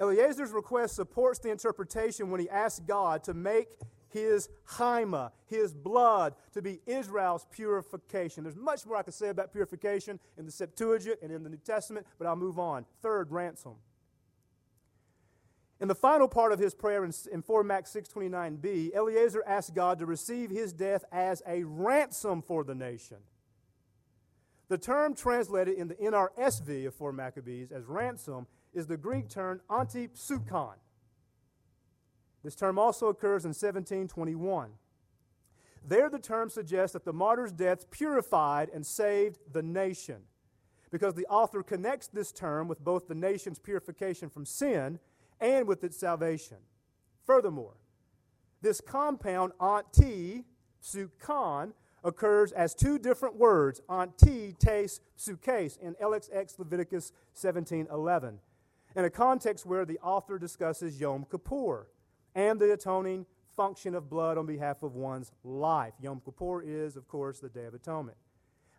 Eleazar's 0.00 0.50
request 0.50 0.96
supports 0.96 1.38
the 1.38 1.50
interpretation 1.50 2.30
when 2.30 2.40
he 2.40 2.50
asks 2.50 2.80
God 2.80 3.22
to 3.24 3.34
make 3.34 3.68
his 4.12 4.48
haima, 4.76 5.32
his 5.46 5.72
blood, 5.72 6.34
to 6.52 6.62
be 6.62 6.80
Israel's 6.86 7.46
purification. 7.50 8.44
There's 8.44 8.56
much 8.56 8.86
more 8.86 8.96
I 8.96 9.02
could 9.02 9.14
say 9.14 9.28
about 9.28 9.52
purification 9.52 10.20
in 10.38 10.46
the 10.46 10.52
Septuagint 10.52 11.18
and 11.22 11.32
in 11.32 11.42
the 11.42 11.50
New 11.50 11.58
Testament, 11.58 12.06
but 12.18 12.26
I'll 12.26 12.36
move 12.36 12.58
on. 12.58 12.84
Third, 13.00 13.30
ransom. 13.30 13.74
In 15.80 15.88
the 15.88 15.94
final 15.96 16.28
part 16.28 16.52
of 16.52 16.60
his 16.60 16.74
prayer 16.74 17.04
in, 17.04 17.12
in 17.32 17.42
4 17.42 17.64
Max 17.64 17.92
629b, 17.92 18.94
Eleazar 18.94 19.42
asked 19.44 19.74
God 19.74 19.98
to 19.98 20.06
receive 20.06 20.48
his 20.48 20.72
death 20.72 21.04
as 21.10 21.42
a 21.44 21.64
ransom 21.64 22.40
for 22.40 22.62
the 22.62 22.74
nation. 22.74 23.16
The 24.68 24.78
term 24.78 25.14
translated 25.14 25.76
in 25.76 25.88
the 25.88 25.96
NRSV 25.96 26.86
of 26.86 26.94
4 26.94 27.12
Maccabees 27.12 27.72
as 27.72 27.84
ransom 27.84 28.46
is 28.72 28.86
the 28.86 28.96
Greek 28.96 29.28
term 29.28 29.60
antipsukon. 29.68 30.74
This 32.42 32.56
term 32.56 32.78
also 32.78 33.08
occurs 33.08 33.44
in 33.44 33.50
1721. 33.50 34.70
There, 35.86 36.08
the 36.08 36.18
term 36.18 36.48
suggests 36.48 36.92
that 36.92 37.04
the 37.04 37.12
martyr's 37.12 37.52
death 37.52 37.90
purified 37.90 38.68
and 38.72 38.86
saved 38.86 39.38
the 39.52 39.62
nation, 39.62 40.22
because 40.90 41.14
the 41.14 41.26
author 41.26 41.62
connects 41.62 42.08
this 42.08 42.32
term 42.32 42.68
with 42.68 42.84
both 42.84 43.08
the 43.08 43.14
nation's 43.14 43.58
purification 43.58 44.28
from 44.28 44.44
sin 44.44 44.98
and 45.40 45.66
with 45.66 45.82
its 45.82 45.98
salvation. 45.98 46.58
Furthermore, 47.24 47.76
this 48.60 48.80
compound 48.80 49.52
anti 49.60 50.44
sukon 50.80 51.74
occurs 52.04 52.52
as 52.52 52.74
two 52.74 52.98
different 52.98 53.36
words, 53.36 53.80
anti 53.88 54.52
tes 54.52 55.00
sukes, 55.16 55.78
in 55.78 55.94
LXX 56.00 56.58
Leviticus 56.58 57.12
17:11, 57.34 58.38
in 58.94 59.04
a 59.04 59.10
context 59.10 59.66
where 59.66 59.84
the 59.84 59.98
author 59.98 60.38
discusses 60.38 61.00
Yom 61.00 61.24
Kippur 61.24 61.88
and 62.34 62.58
the 62.58 62.72
atoning 62.72 63.26
function 63.56 63.94
of 63.94 64.08
blood 64.08 64.38
on 64.38 64.46
behalf 64.46 64.82
of 64.82 64.94
one's 64.94 65.32
life. 65.44 65.92
Yom 66.00 66.20
Kippur 66.24 66.62
is, 66.62 66.96
of 66.96 67.06
course, 67.08 67.40
the 67.40 67.48
Day 67.48 67.64
of 67.64 67.74
Atonement. 67.74 68.16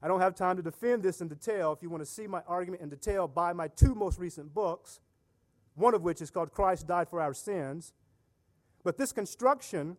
I 0.02 0.08
don't 0.08 0.20
have 0.20 0.36
time 0.36 0.58
to 0.58 0.64
defend 0.64 1.04
this 1.04 1.22
in 1.22 1.28
detail. 1.28 1.72
If 1.72 1.82
you 1.82 1.90
want 1.90 2.02
to 2.02 2.10
see 2.10 2.28
my 2.28 2.42
argument 2.48 2.82
in 2.82 2.90
detail, 2.90 3.28
buy 3.28 3.54
my 3.54 3.70
two 3.70 3.96
most 3.96 4.20
recent 4.20 4.54
books, 4.54 5.00
one 5.76 5.94
of 5.94 6.02
which 6.02 6.22
is 6.22 6.30
called 6.30 6.52
Christ 6.52 6.88
Died 6.88 7.08
for 7.08 7.22
Our 7.22 7.34
Sins. 7.34 7.94
But 8.84 8.98
this 8.98 9.14
construction 9.14 9.96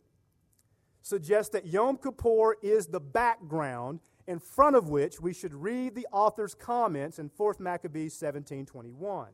suggests 1.00 1.52
that 1.52 1.66
Yom 1.66 1.96
Kippur 1.96 2.56
is 2.62 2.87
the 2.87 3.00
background 3.00 4.00
in 4.26 4.38
front 4.38 4.76
of 4.76 4.88
which 4.88 5.20
we 5.20 5.32
should 5.32 5.54
read 5.54 5.94
the 5.94 6.06
author's 6.12 6.54
comments 6.54 7.18
in 7.18 7.30
4th 7.30 7.61
Maccabees 7.61 8.12
1721. 8.12 9.28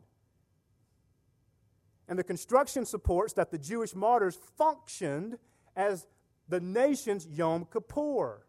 And 2.11 2.19
the 2.19 2.25
construction 2.25 2.85
supports 2.85 3.33
that 3.35 3.53
the 3.53 3.57
Jewish 3.57 3.95
martyrs 3.95 4.37
functioned 4.59 5.39
as 5.77 6.09
the 6.49 6.59
nation's 6.59 7.29
Yom 7.29 7.69
Kippur. 7.73 8.45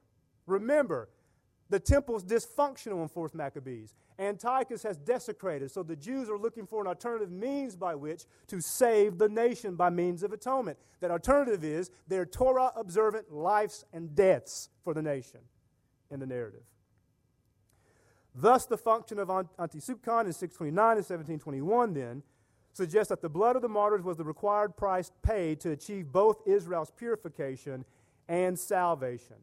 Remember, 0.48 1.10
the 1.70 1.80
temple's 1.80 2.24
dysfunctional 2.24 3.04
in 3.04 3.08
4th 3.08 3.36
Maccabees. 3.36 3.94
Antiochus 4.18 4.82
has 4.82 4.98
desecrated, 4.98 5.70
so 5.70 5.84
the 5.84 5.96
Jews 5.96 6.28
are 6.28 6.40
looking 6.40 6.66
for 6.66 6.82
an 6.82 6.88
alternative 6.88 7.32
means 7.32 7.76
by 7.76 7.94
which 7.94 8.26
to 8.48 8.60
save 8.60 9.20
the 9.20 9.30
nation 9.30 9.76
by 9.76 9.92
means 9.92 10.24
of 10.24 10.34
atonement. 10.34 10.80
That 11.00 11.12
alternative 11.12 11.64
is 11.64 11.92
their 12.08 12.26
Torah 12.26 12.72
observant 12.76 13.32
lives 13.32 13.86
and 13.94 14.16
deaths 14.16 14.70
for 14.84 14.96
the 14.96 15.04
nation 15.04 15.42
in 16.10 16.20
the 16.20 16.26
narrative. 16.28 16.64
Thus, 18.34 18.66
the 18.66 18.78
function 18.78 19.20
of 19.20 19.28
Antisukon 19.28 20.26
in 20.26 20.34
629 20.34 20.98
and 20.98 21.06
1721 21.06 21.94
then 21.94 22.24
suggests 22.74 23.10
that 23.10 23.22
the 23.22 23.30
blood 23.30 23.56
of 23.56 23.62
the 23.62 23.70
martyrs 23.70 24.04
was 24.04 24.18
the 24.18 24.24
required 24.24 24.78
price 24.78 25.12
paid 25.24 25.60
to 25.60 25.72
achieve 25.72 26.12
both 26.12 26.42
Israel's 26.46 26.92
purification 26.92 27.86
and 28.28 28.58
salvation, 28.58 29.36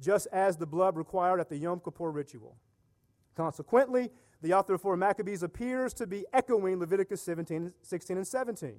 just 0.00 0.26
as 0.32 0.56
the 0.56 0.66
blood 0.66 0.96
required 0.96 1.40
at 1.40 1.48
the 1.48 1.56
Yom 1.56 1.80
Kippur 1.80 2.10
ritual. 2.10 2.56
Consequently, 3.36 4.10
the 4.42 4.52
author 4.52 4.74
of 4.74 4.82
4 4.82 4.96
Maccabees 4.96 5.42
appears 5.42 5.94
to 5.94 6.06
be 6.06 6.26
echoing 6.32 6.78
Leviticus 6.78 7.22
17, 7.22 7.72
16, 7.82 8.16
and 8.16 8.26
17, 8.26 8.74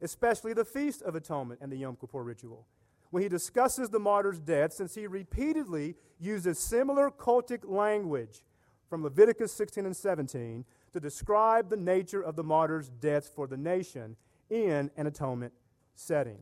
especially 0.00 0.52
the 0.52 0.64
Feast 0.64 1.02
of 1.02 1.14
Atonement 1.14 1.60
and 1.62 1.70
the 1.70 1.76
Yom 1.76 1.96
Kippur 1.96 2.22
ritual, 2.22 2.66
when 3.10 3.22
he 3.22 3.28
discusses 3.28 3.90
the 3.90 4.00
martyr's 4.00 4.38
death, 4.38 4.72
since 4.72 4.94
he 4.94 5.06
repeatedly 5.06 5.96
uses 6.18 6.58
similar 6.58 7.10
cultic 7.10 7.68
language 7.68 8.42
from 8.88 9.02
Leviticus 9.02 9.52
16 9.52 9.84
and 9.84 9.96
17 9.96 10.64
to 10.92 11.00
describe 11.00 11.70
the 11.70 11.76
nature 11.76 12.22
of 12.22 12.36
the 12.36 12.44
martyr's 12.44 12.88
deaths 12.88 13.28
for 13.28 13.46
the 13.46 13.56
nation 13.56 14.16
in 14.50 14.90
an 14.96 15.06
atonement 15.06 15.52
setting. 15.94 16.38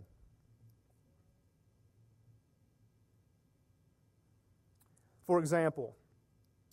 For 5.26 5.38
example, 5.38 5.95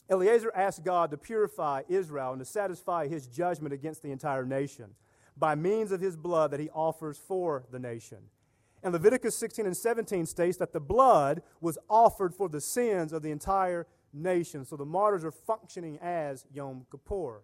Eleazar 0.09 0.51
asked 0.55 0.83
God 0.83 1.11
to 1.11 1.17
purify 1.17 1.83
Israel 1.87 2.31
and 2.31 2.39
to 2.39 2.45
satisfy 2.45 3.07
his 3.07 3.27
judgment 3.27 3.73
against 3.73 4.01
the 4.01 4.11
entire 4.11 4.45
nation 4.45 4.95
by 5.35 5.53
means 5.53 5.91
of 5.91 6.01
his 6.01 6.15
blood 6.15 6.51
that 6.51 6.59
he 6.59 6.69
offers 6.71 7.17
for 7.17 7.65
the 7.71 7.77
nation. 7.77 8.17
And 8.81 8.93
Leviticus 8.93 9.35
16 9.35 9.65
and 9.65 9.75
17 9.75 10.25
states 10.25 10.57
that 10.57 10.71
the 10.71 10.79
blood 10.79 11.41
was 11.61 11.77
offered 11.89 12.33
for 12.33 12.47
the 12.47 12.61
sins 12.61 13.11
of 13.11 13.21
the 13.21 13.31
entire 13.31 13.85
nation. 14.13 14.65
So 14.65 14.75
the 14.75 14.85
martyrs 14.85 15.25
are 15.25 15.31
functioning 15.31 15.99
as 16.01 16.45
Yom 16.51 16.85
Kippur. 16.89 17.41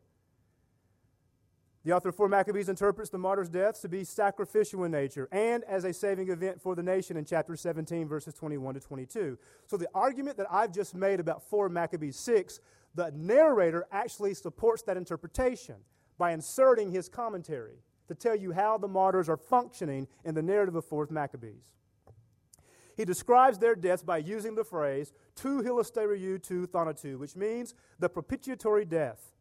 The 1.85 1.91
author 1.91 2.09
of 2.09 2.15
4 2.15 2.29
Maccabees 2.29 2.69
interprets 2.69 3.09
the 3.09 3.17
martyr's 3.17 3.49
deaths 3.49 3.81
to 3.81 3.89
be 3.89 4.05
sacrificial 4.05 4.85
in 4.85 4.91
nature 4.91 5.27
and 5.33 5.65
as 5.65 5.83
a 5.83 5.91
saving 5.91 6.29
event 6.29 6.61
for 6.61 6.75
the 6.75 6.83
nation 6.83 7.17
in 7.17 7.25
chapter 7.25 7.57
17, 7.57 8.07
verses 8.07 8.33
21 8.33 8.75
to 8.75 8.79
22. 8.79 9.37
So 9.67 9.75
the 9.75 9.89
argument 9.93 10.37
that 10.37 10.47
I've 10.49 10.71
just 10.71 10.95
made 10.95 11.19
about 11.19 11.43
4 11.43 11.67
Maccabees 11.67 12.15
6, 12.17 12.61
the 12.95 13.11
narrator 13.13 13.85
actually 13.91 14.33
supports 14.33 14.81
that 14.83 14.95
interpretation 14.95 15.75
by 16.17 16.31
inserting 16.31 16.91
his 16.91 17.09
commentary 17.09 17.79
to 18.07 18.15
tell 18.15 18.35
you 18.35 18.53
how 18.53 18.77
the 18.77 18.87
martyrs 18.87 19.27
are 19.27 19.35
functioning 19.35 20.07
in 20.23 20.35
the 20.35 20.41
narrative 20.41 20.75
of 20.75 20.85
4 20.85 21.07
Maccabees. 21.09 21.73
He 22.95 23.03
describes 23.03 23.57
their 23.57 23.75
deaths 23.75 24.03
by 24.03 24.19
using 24.19 24.55
the 24.55 24.63
phrase 24.63 25.11
tu 25.35 25.61
hilasteriou 25.61 26.41
tu 26.41 26.65
thanatou, 26.65 27.17
which 27.17 27.35
means 27.35 27.73
the 27.99 28.07
propitiatory 28.07 28.85
death. 28.85 29.33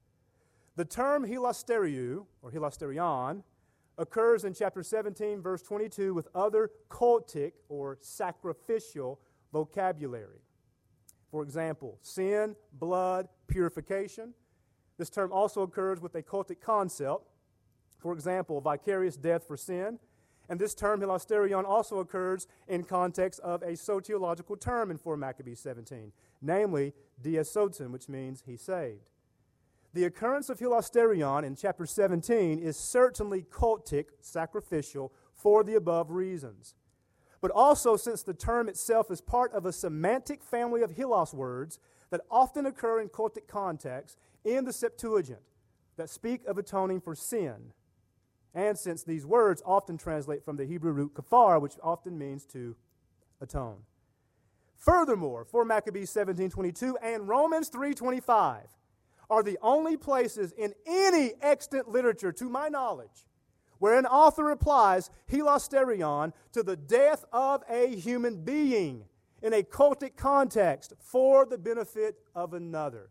The 0.76 0.85
term 0.85 1.26
hilasteriou, 1.26 2.25
or 2.41 2.50
hilasterion, 2.50 3.43
occurs 3.99 4.45
in 4.45 4.55
chapter 4.55 4.83
17, 4.83 5.43
verse 5.43 5.62
22, 5.62 6.14
with 6.14 6.29
other 6.35 6.71
cultic 6.88 7.52
or 7.69 7.99
sacrificial 8.00 9.21
vocabulary. 9.52 10.41
For 11.31 11.43
example, 11.43 11.99
sin, 12.00 12.57
blood, 12.73 13.29
purification. 13.49 14.33
This 14.99 15.11
term 15.11 15.31
also 15.31 15.62
occurs 15.62 16.00
with 16.00 16.14
a 16.14 16.23
cultic 16.23 16.61
concept. 16.61 17.29
For 17.99 18.12
example, 18.12 18.61
vicarious 18.61 19.17
death 19.17 19.47
for 19.47 19.57
sin. 19.57 19.99
And 20.49 20.59
this 20.59 20.75
term, 20.75 21.00
hilasterion, 21.00 21.64
also 21.64 21.99
occurs 21.99 22.47
in 22.67 22.83
context 22.83 23.41
of 23.41 23.62
a 23.62 23.73
soteriological 23.73 24.59
term 24.59 24.91
in 24.91 24.99
4 24.99 25.17
Maccabees 25.17 25.61
17, 25.61 26.12
namely 26.41 26.95
diasoten, 27.23 27.91
which 27.91 28.09
means 28.09 28.43
he 28.47 28.57
saved. 28.57 29.12
The 29.95 30.05
occurrence 30.05 30.49
of 30.49 30.59
hilasterion 30.59 31.45
in 31.45 31.55
chapter 31.55 31.85
17 31.85 32.59
is 32.59 32.77
certainly 32.77 33.43
cultic, 33.43 34.07
sacrificial, 34.21 35.13
for 35.35 35.63
the 35.63 35.75
above 35.75 36.11
reasons. 36.11 36.75
But 37.43 37.51
also, 37.51 37.97
since 37.97 38.23
the 38.23 38.33
term 38.33 38.69
itself 38.69 39.11
is 39.11 39.21
part 39.21 39.53
of 39.53 39.67
a 39.67 39.73
semantic 39.73 40.43
family 40.43 40.83
of 40.83 40.93
hilos 40.93 41.35
words 41.35 41.79
that 42.11 42.23
often 42.31 42.65
occur 42.65 43.01
in 43.01 43.09
cultic 43.09 43.49
contexts 43.49 44.17
in 44.45 44.65
the 44.65 44.73
Septuagint 44.73 45.41
that 45.97 46.09
speak 46.09 46.45
of 46.47 46.57
atoning 46.57 47.01
for 47.01 47.15
sin. 47.15 47.73
And 48.55 48.79
since 48.79 49.03
these 49.03 49.27
words 49.27 49.63
often 49.67 49.99
translate 49.99 50.45
from 50.45 50.57
the 50.57 50.67
Hebrew 50.67 50.93
root 50.93 51.15
kafar, 51.15 51.61
which 51.61 51.75
often 51.83 52.17
means 52.17 52.47
to 52.47 52.77
atone. 53.41 53.79
Furthermore, 54.77 55.45
for 55.45 55.65
Maccabees 55.65 56.11
17:22 56.11 56.97
and 57.03 57.29
Romans 57.29 57.69
3:25 57.69 58.69
are 59.33 59.43
the 59.43 59.59
only 59.62 59.97
places 59.97 60.53
in 60.59 60.75
any 60.87 61.33
extant 61.41 61.89
literature, 61.89 62.33
to 62.33 62.51
my 62.51 62.69
knowledge, 62.69 63.27
where 63.79 63.99
an 63.99 64.05
author 64.05 64.51
applies 64.51 65.09
hilasterion 65.31 66.35
to 66.53 66.62
the 66.62 66.77
death 66.77 67.25
of 67.33 67.62
a 67.67 67.97
human 67.97 68.45
being 68.45 69.07
in 69.41 69.55
a 69.55 69.62
cultic 69.62 70.17
context 70.17 70.93
for 70.99 71.47
the 71.47 71.57
benefit 71.57 72.17
of 72.35 72.53
another. 72.53 73.05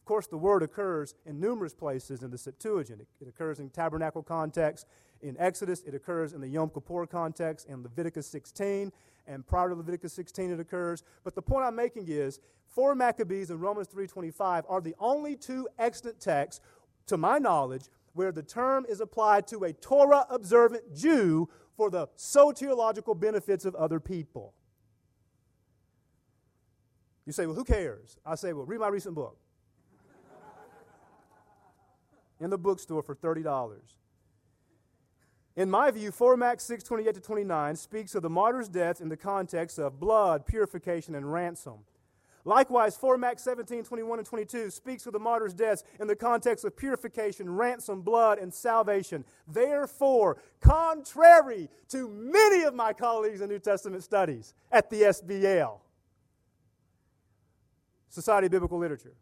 Of 0.00 0.06
course, 0.06 0.26
the 0.26 0.38
word 0.38 0.62
occurs 0.62 1.14
in 1.26 1.38
numerous 1.38 1.74
places 1.74 2.22
in 2.22 2.30
the 2.30 2.38
Septuagint. 2.38 3.02
It, 3.02 3.08
it 3.20 3.28
occurs 3.28 3.60
in 3.60 3.68
tabernacle 3.68 4.22
context, 4.22 4.86
in 5.20 5.36
Exodus, 5.38 5.82
it 5.82 5.94
occurs 5.94 6.32
in 6.32 6.40
the 6.40 6.48
Yom 6.48 6.70
Kippur 6.70 7.06
context, 7.06 7.66
in 7.68 7.82
Leviticus 7.82 8.26
16, 8.28 8.92
and 9.26 9.46
prior 9.46 9.68
to 9.68 9.74
Leviticus 9.74 10.14
16 10.14 10.52
it 10.52 10.60
occurs. 10.60 11.02
But 11.22 11.34
the 11.34 11.42
point 11.42 11.66
I'm 11.66 11.76
making 11.76 12.06
is 12.08 12.40
4 12.76 12.94
Maccabees 12.94 13.48
and 13.48 13.58
Romans 13.58 13.88
3.25 13.88 14.64
are 14.68 14.82
the 14.82 14.94
only 15.00 15.34
two 15.34 15.66
extant 15.78 16.20
texts, 16.20 16.60
to 17.06 17.16
my 17.16 17.38
knowledge, 17.38 17.84
where 18.12 18.32
the 18.32 18.42
term 18.42 18.84
is 18.86 19.00
applied 19.00 19.46
to 19.46 19.64
a 19.64 19.72
Torah 19.72 20.26
observant 20.28 20.94
Jew 20.94 21.48
for 21.74 21.88
the 21.88 22.06
soteriological 22.18 23.18
benefits 23.18 23.64
of 23.64 23.74
other 23.76 23.98
people. 23.98 24.52
You 27.24 27.32
say, 27.32 27.46
well, 27.46 27.54
who 27.54 27.64
cares? 27.64 28.18
I 28.26 28.34
say, 28.34 28.52
well, 28.52 28.66
read 28.66 28.80
my 28.80 28.88
recent 28.88 29.14
book. 29.14 29.38
In 32.40 32.50
the 32.50 32.58
bookstore 32.58 33.02
for 33.02 33.14
$30. 33.14 33.78
In 35.56 35.70
my 35.70 35.90
view, 35.90 36.10
4 36.10 36.36
Mac 36.36 36.60
628 36.60 37.14
to 37.14 37.20
29 37.22 37.76
speaks 37.76 38.14
of 38.14 38.22
the 38.22 38.28
martyr's 38.28 38.68
death 38.68 39.00
in 39.00 39.08
the 39.08 39.16
context 39.16 39.78
of 39.78 39.98
blood, 39.98 40.44
purification, 40.44 41.14
and 41.14 41.32
ransom. 41.32 41.78
Likewise, 42.46 42.96
4 42.96 43.18
Mac 43.18 43.40
17 43.40 43.82
21 43.82 44.20
and 44.20 44.26
22 44.26 44.70
speaks 44.70 45.04
of 45.04 45.12
the 45.12 45.18
martyr's 45.18 45.52
deaths 45.52 45.82
in 45.98 46.06
the 46.06 46.14
context 46.14 46.64
of 46.64 46.76
purification, 46.76 47.50
ransom, 47.50 48.02
blood, 48.02 48.38
and 48.38 48.54
salvation. 48.54 49.24
Therefore, 49.48 50.38
contrary 50.60 51.68
to 51.88 52.08
many 52.08 52.62
of 52.62 52.72
my 52.72 52.92
colleagues 52.92 53.40
in 53.40 53.48
New 53.48 53.58
Testament 53.58 54.04
studies 54.04 54.54
at 54.70 54.88
the 54.90 55.02
SBL, 55.02 55.80
Society 58.10 58.46
of 58.46 58.52
Biblical 58.52 58.78
Literature, 58.78 59.16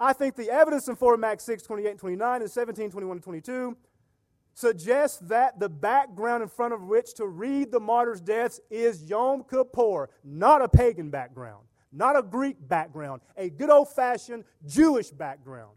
I 0.00 0.14
think 0.14 0.34
the 0.34 0.50
evidence 0.50 0.88
in 0.88 0.96
4 0.96 1.18
Mac 1.18 1.42
6 1.42 1.62
28 1.62 1.90
and 1.90 1.98
29 2.00 2.40
and 2.40 2.50
17 2.50 2.90
21 2.90 3.16
and 3.18 3.22
22 3.22 3.76
suggests 4.54 5.18
that 5.18 5.60
the 5.60 5.68
background 5.68 6.42
in 6.42 6.48
front 6.48 6.72
of 6.72 6.84
which 6.84 7.12
to 7.14 7.26
read 7.26 7.70
the 7.70 7.80
martyr's 7.80 8.22
deaths 8.22 8.60
is 8.70 9.02
Yom 9.10 9.44
Kippur, 9.44 10.08
not 10.24 10.62
a 10.62 10.68
pagan 10.68 11.10
background, 11.10 11.64
not 11.94 12.16
a 12.16 12.22
Greek 12.22 12.56
background, 12.66 13.22
a 13.36 13.48
good 13.48 13.70
old 13.70 13.88
fashioned 13.88 14.44
Jewish 14.66 15.10
background. 15.10 15.76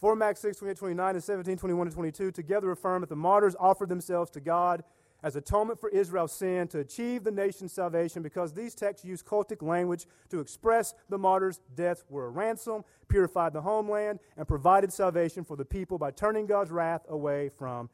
4 0.00 0.16
Mac 0.16 0.36
6, 0.36 0.58
28, 0.58 0.76
29, 0.76 1.14
and 1.14 1.24
17, 1.24 1.56
21, 1.56 1.86
and 1.86 1.94
22 1.94 2.30
together 2.30 2.70
affirm 2.70 3.00
that 3.00 3.08
the 3.08 3.16
martyrs 3.16 3.56
offered 3.58 3.88
themselves 3.88 4.30
to 4.32 4.40
God 4.40 4.84
as 5.22 5.34
atonement 5.34 5.80
for 5.80 5.88
Israel's 5.88 6.32
sin 6.32 6.68
to 6.68 6.80
achieve 6.80 7.24
the 7.24 7.30
nation's 7.30 7.72
salvation 7.72 8.22
because 8.22 8.52
these 8.52 8.74
texts 8.74 9.06
use 9.06 9.22
cultic 9.22 9.62
language 9.62 10.06
to 10.28 10.40
express 10.40 10.92
the 11.08 11.16
martyrs' 11.16 11.60
deaths 11.74 12.04
were 12.10 12.26
a 12.26 12.28
ransom, 12.28 12.84
purified 13.08 13.54
the 13.54 13.62
homeland, 13.62 14.20
and 14.36 14.46
provided 14.46 14.92
salvation 14.92 15.42
for 15.42 15.56
the 15.56 15.64
people 15.64 15.96
by 15.96 16.10
turning 16.10 16.44
God's 16.44 16.70
wrath 16.70 17.06
away 17.08 17.48
from 17.48 17.88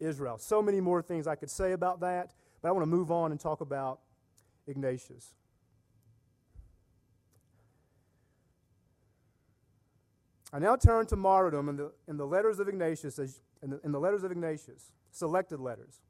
Israel. 0.00 0.38
So 0.38 0.60
many 0.60 0.80
more 0.80 1.00
things 1.00 1.28
I 1.28 1.36
could 1.36 1.50
say 1.50 1.70
about 1.70 2.00
that, 2.00 2.34
but 2.62 2.68
I 2.68 2.72
want 2.72 2.82
to 2.82 2.90
move 2.90 3.10
on 3.10 3.32
and 3.32 3.40
talk 3.40 3.60
about 3.60 3.98
Ignatius. 4.66 5.34
I 10.52 10.58
now 10.58 10.76
turn 10.76 11.06
to 11.06 11.16
martyrdom 11.16 11.68
in 11.68 11.76
the, 11.76 11.92
in 12.06 12.16
the 12.16 12.26
letters 12.26 12.60
of 12.60 12.68
Ignatius, 12.68 13.18
as, 13.18 13.40
in, 13.62 13.70
the, 13.70 13.80
in 13.84 13.90
the 13.90 13.98
letters 13.98 14.22
of 14.22 14.30
Ignatius, 14.30 14.92
selected 15.10 15.60
letters. 15.60 16.00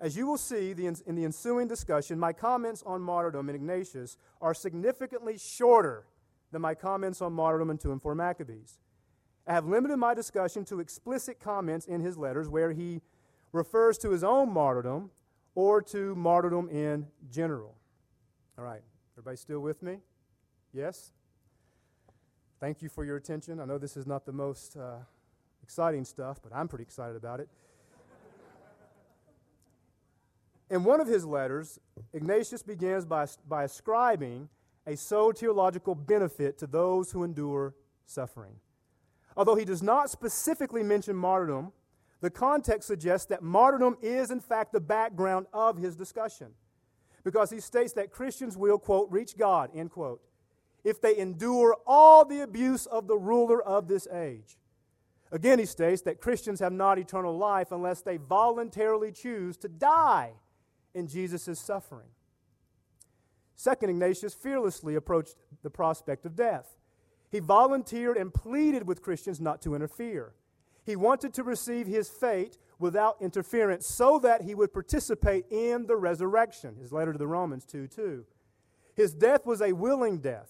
As 0.00 0.16
you 0.16 0.26
will 0.26 0.38
see 0.38 0.72
the, 0.72 0.86
in 0.86 1.16
the 1.16 1.24
ensuing 1.24 1.66
discussion, 1.66 2.18
my 2.18 2.32
comments 2.32 2.84
on 2.86 3.02
martyrdom 3.02 3.48
in 3.48 3.56
Ignatius 3.56 4.16
are 4.40 4.54
significantly 4.54 5.36
shorter 5.36 6.04
than 6.52 6.62
my 6.62 6.74
comments 6.74 7.20
on 7.20 7.32
martyrdom 7.32 7.70
in 7.70 7.78
2 7.78 7.90
and 7.90 8.00
4 8.00 8.14
Maccabees. 8.14 8.78
I 9.46 9.52
have 9.52 9.66
limited 9.66 9.96
my 9.96 10.14
discussion 10.14 10.64
to 10.66 10.78
explicit 10.78 11.40
comments 11.40 11.86
in 11.86 12.00
his 12.00 12.16
letters 12.16 12.48
where 12.48 12.70
he 12.70 13.00
refers 13.50 13.98
to 13.98 14.10
his 14.10 14.22
own 14.22 14.52
martyrdom 14.52 15.10
or 15.58 15.82
to 15.82 16.14
martyrdom 16.14 16.68
in 16.68 17.04
general. 17.32 17.74
All 18.56 18.64
right, 18.64 18.80
everybody 19.14 19.36
still 19.36 19.58
with 19.58 19.82
me? 19.82 19.96
Yes? 20.72 21.10
Thank 22.60 22.80
you 22.80 22.88
for 22.88 23.04
your 23.04 23.16
attention. 23.16 23.58
I 23.58 23.64
know 23.64 23.76
this 23.76 23.96
is 23.96 24.06
not 24.06 24.24
the 24.24 24.32
most 24.32 24.76
uh, 24.76 24.98
exciting 25.60 26.04
stuff, 26.04 26.38
but 26.40 26.54
I'm 26.54 26.68
pretty 26.68 26.84
excited 26.84 27.16
about 27.16 27.40
it. 27.40 27.48
In 30.70 30.84
one 30.84 31.00
of 31.00 31.08
his 31.08 31.24
letters, 31.24 31.80
Ignatius 32.12 32.62
begins 32.62 33.04
by, 33.04 33.26
by 33.48 33.64
ascribing 33.64 34.48
a 34.86 34.92
soteriological 34.92 36.06
benefit 36.06 36.56
to 36.58 36.68
those 36.68 37.10
who 37.10 37.24
endure 37.24 37.74
suffering. 38.06 38.60
Although 39.36 39.56
he 39.56 39.64
does 39.64 39.82
not 39.82 40.08
specifically 40.08 40.84
mention 40.84 41.16
martyrdom, 41.16 41.72
the 42.20 42.30
context 42.30 42.88
suggests 42.88 43.26
that 43.26 43.42
martyrdom 43.42 43.96
is, 44.02 44.30
in 44.30 44.40
fact, 44.40 44.72
the 44.72 44.80
background 44.80 45.46
of 45.52 45.78
his 45.78 45.94
discussion. 45.94 46.48
Because 47.24 47.50
he 47.50 47.60
states 47.60 47.92
that 47.94 48.10
Christians 48.10 48.56
will, 48.56 48.78
quote, 48.78 49.10
reach 49.10 49.36
God, 49.36 49.70
end 49.74 49.90
quote, 49.90 50.20
if 50.84 51.00
they 51.00 51.16
endure 51.16 51.76
all 51.86 52.24
the 52.24 52.40
abuse 52.40 52.86
of 52.86 53.06
the 53.06 53.16
ruler 53.16 53.62
of 53.62 53.88
this 53.88 54.06
age. 54.08 54.58
Again, 55.30 55.58
he 55.58 55.66
states 55.66 56.02
that 56.02 56.20
Christians 56.20 56.60
have 56.60 56.72
not 56.72 56.98
eternal 56.98 57.36
life 57.36 57.70
unless 57.70 58.00
they 58.00 58.16
voluntarily 58.16 59.12
choose 59.12 59.56
to 59.58 59.68
die 59.68 60.32
in 60.94 61.06
Jesus' 61.06 61.60
suffering. 61.60 62.08
Second, 63.54 63.90
Ignatius 63.90 64.34
fearlessly 64.34 64.94
approached 64.94 65.36
the 65.62 65.70
prospect 65.70 66.24
of 66.24 66.36
death. 66.36 66.76
He 67.30 67.40
volunteered 67.40 68.16
and 68.16 68.32
pleaded 68.32 68.86
with 68.86 69.02
Christians 69.02 69.40
not 69.40 69.60
to 69.62 69.74
interfere. 69.74 70.32
He 70.88 70.96
wanted 70.96 71.34
to 71.34 71.42
receive 71.42 71.86
his 71.86 72.08
fate 72.08 72.56
without 72.78 73.18
interference 73.20 73.86
so 73.86 74.18
that 74.20 74.40
he 74.40 74.54
would 74.54 74.72
participate 74.72 75.44
in 75.50 75.84
the 75.86 75.96
resurrection. 75.96 76.76
His 76.80 76.94
letter 76.94 77.12
to 77.12 77.18
the 77.18 77.26
Romans 77.26 77.66
2 77.66 77.88
2. 77.88 78.24
His 78.96 79.12
death 79.12 79.44
was 79.44 79.60
a 79.60 79.74
willing 79.74 80.16
death. 80.16 80.48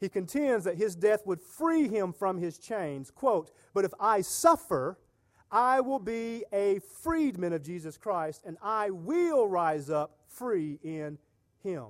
He 0.00 0.08
contends 0.08 0.64
that 0.64 0.78
his 0.78 0.96
death 0.96 1.26
would 1.26 1.42
free 1.42 1.86
him 1.86 2.14
from 2.14 2.38
his 2.38 2.58
chains. 2.58 3.10
Quote, 3.10 3.50
But 3.74 3.84
if 3.84 3.92
I 4.00 4.22
suffer, 4.22 4.98
I 5.50 5.82
will 5.82 5.98
be 5.98 6.46
a 6.50 6.78
freedman 7.02 7.52
of 7.52 7.62
Jesus 7.62 7.98
Christ, 7.98 8.44
and 8.46 8.56
I 8.62 8.88
will 8.88 9.48
rise 9.48 9.90
up 9.90 10.16
free 10.28 10.78
in 10.82 11.18
him. 11.62 11.88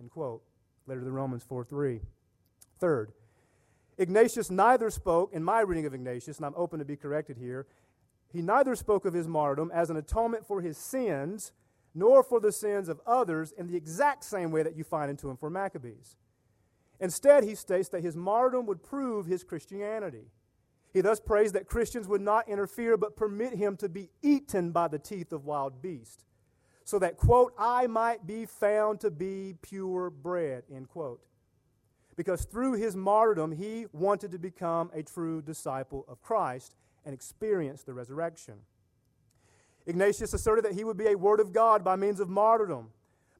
End 0.00 0.10
quote. 0.10 0.42
Letter 0.88 1.02
to 1.02 1.06
the 1.06 1.12
Romans 1.12 1.44
4 1.44 1.62
3. 1.62 2.00
Third, 2.80 3.12
Ignatius 3.98 4.50
neither 4.50 4.90
spoke, 4.90 5.32
in 5.32 5.42
my 5.42 5.60
reading 5.60 5.86
of 5.86 5.94
Ignatius, 5.94 6.36
and 6.36 6.46
I'm 6.46 6.54
open 6.56 6.78
to 6.78 6.84
be 6.84 6.96
corrected 6.96 7.38
here, 7.38 7.66
he 8.32 8.42
neither 8.42 8.76
spoke 8.76 9.06
of 9.06 9.14
his 9.14 9.26
martyrdom 9.26 9.70
as 9.72 9.88
an 9.88 9.96
atonement 9.96 10.46
for 10.46 10.60
his 10.60 10.76
sins, 10.76 11.52
nor 11.94 12.22
for 12.22 12.40
the 12.40 12.52
sins 12.52 12.88
of 12.88 13.00
others 13.06 13.52
in 13.52 13.66
the 13.66 13.76
exact 13.76 14.24
same 14.24 14.50
way 14.50 14.62
that 14.62 14.76
you 14.76 14.84
find 14.84 15.10
in 15.10 15.16
2 15.16 15.30
and 15.30 15.38
4 15.38 15.48
Maccabees. 15.48 16.16
Instead, 17.00 17.44
he 17.44 17.54
states 17.54 17.88
that 17.90 18.02
his 18.02 18.16
martyrdom 18.16 18.66
would 18.66 18.82
prove 18.82 19.26
his 19.26 19.44
Christianity. 19.44 20.26
He 20.92 21.00
thus 21.00 21.20
prays 21.20 21.52
that 21.52 21.66
Christians 21.66 22.08
would 22.08 22.20
not 22.20 22.48
interfere 22.48 22.96
but 22.96 23.16
permit 23.16 23.54
him 23.54 23.76
to 23.78 23.88
be 23.88 24.10
eaten 24.22 24.72
by 24.72 24.88
the 24.88 24.98
teeth 24.98 25.32
of 25.32 25.44
wild 25.44 25.80
beasts, 25.80 26.24
so 26.84 26.98
that, 26.98 27.16
quote, 27.16 27.54
I 27.58 27.86
might 27.86 28.26
be 28.26 28.44
found 28.44 29.00
to 29.00 29.10
be 29.10 29.54
pure 29.62 30.10
bread, 30.10 30.64
end 30.70 30.88
quote 30.88 31.20
because 32.16 32.44
through 32.44 32.74
his 32.74 32.96
martyrdom, 32.96 33.52
he 33.52 33.86
wanted 33.92 34.32
to 34.32 34.38
become 34.38 34.90
a 34.94 35.02
true 35.02 35.42
disciple 35.42 36.04
of 36.08 36.22
Christ 36.22 36.74
and 37.04 37.14
experience 37.14 37.82
the 37.82 37.94
resurrection. 37.94 38.54
Ignatius 39.86 40.34
asserted 40.34 40.64
that 40.64 40.74
he 40.74 40.82
would 40.82 40.96
be 40.96 41.06
a 41.06 41.14
word 41.14 41.38
of 41.38 41.52
God 41.52 41.84
by 41.84 41.94
means 41.94 42.18
of 42.18 42.28
martyrdom. 42.28 42.88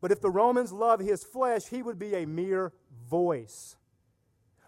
But 0.00 0.12
if 0.12 0.20
the 0.20 0.30
Romans 0.30 0.72
loved 0.72 1.02
his 1.02 1.24
flesh, 1.24 1.66
he 1.66 1.82
would 1.82 1.98
be 1.98 2.14
a 2.14 2.26
mere 2.26 2.72
voice. 3.08 3.76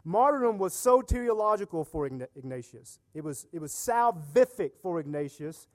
Martyrdom 0.04 0.58
was 0.58 0.72
soteriological 0.72 1.86
for 1.86 2.06
Ignatius. 2.06 2.98
It 3.14 3.22
was, 3.22 3.46
it 3.52 3.60
was 3.60 3.72
salvific 3.72 4.72
for 4.82 4.98
Ignatius 4.98 5.68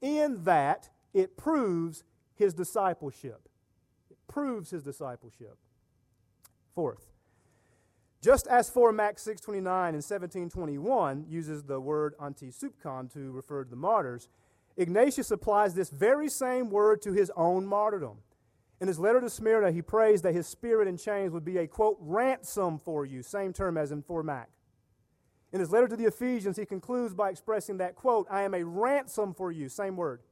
in 0.00 0.44
that 0.44 0.88
it 1.12 1.36
proves 1.36 2.04
his 2.34 2.54
discipleship. 2.54 3.48
It 4.10 4.16
proves 4.28 4.70
his 4.70 4.82
discipleship. 4.82 5.58
Fourth, 6.74 7.09
just 8.22 8.46
as 8.46 8.68
4 8.68 8.92
Max 8.92 9.22
629 9.22 9.94
and 9.94 10.04
1721 10.04 11.24
uses 11.28 11.62
the 11.62 11.80
word 11.80 12.14
antipsukon 12.20 13.12
to 13.12 13.30
refer 13.30 13.64
to 13.64 13.70
the 13.70 13.76
martyrs, 13.76 14.28
Ignatius 14.76 15.30
applies 15.30 15.74
this 15.74 15.90
very 15.90 16.28
same 16.28 16.70
word 16.70 17.02
to 17.02 17.12
his 17.12 17.30
own 17.36 17.66
martyrdom. 17.66 18.18
In 18.80 18.88
his 18.88 18.98
letter 18.98 19.20
to 19.20 19.28
Smyrna, 19.28 19.72
he 19.72 19.82
prays 19.82 20.22
that 20.22 20.34
his 20.34 20.46
spirit 20.46 20.88
in 20.88 20.96
chains 20.96 21.32
would 21.32 21.44
be 21.44 21.58
a, 21.58 21.66
quote, 21.66 21.98
ransom 22.00 22.78
for 22.78 23.04
you, 23.04 23.22
same 23.22 23.52
term 23.52 23.76
as 23.76 23.92
in 23.92 24.02
4 24.02 24.22
Mac. 24.22 24.48
In 25.52 25.60
his 25.60 25.70
letter 25.70 25.88
to 25.88 25.96
the 25.96 26.06
Ephesians, 26.06 26.56
he 26.56 26.64
concludes 26.64 27.12
by 27.12 27.30
expressing 27.30 27.78
that, 27.78 27.94
quote, 27.94 28.26
I 28.30 28.42
am 28.42 28.54
a 28.54 28.64
ransom 28.64 29.34
for 29.34 29.50
you, 29.50 29.68
same 29.68 29.96
word. 29.96 30.22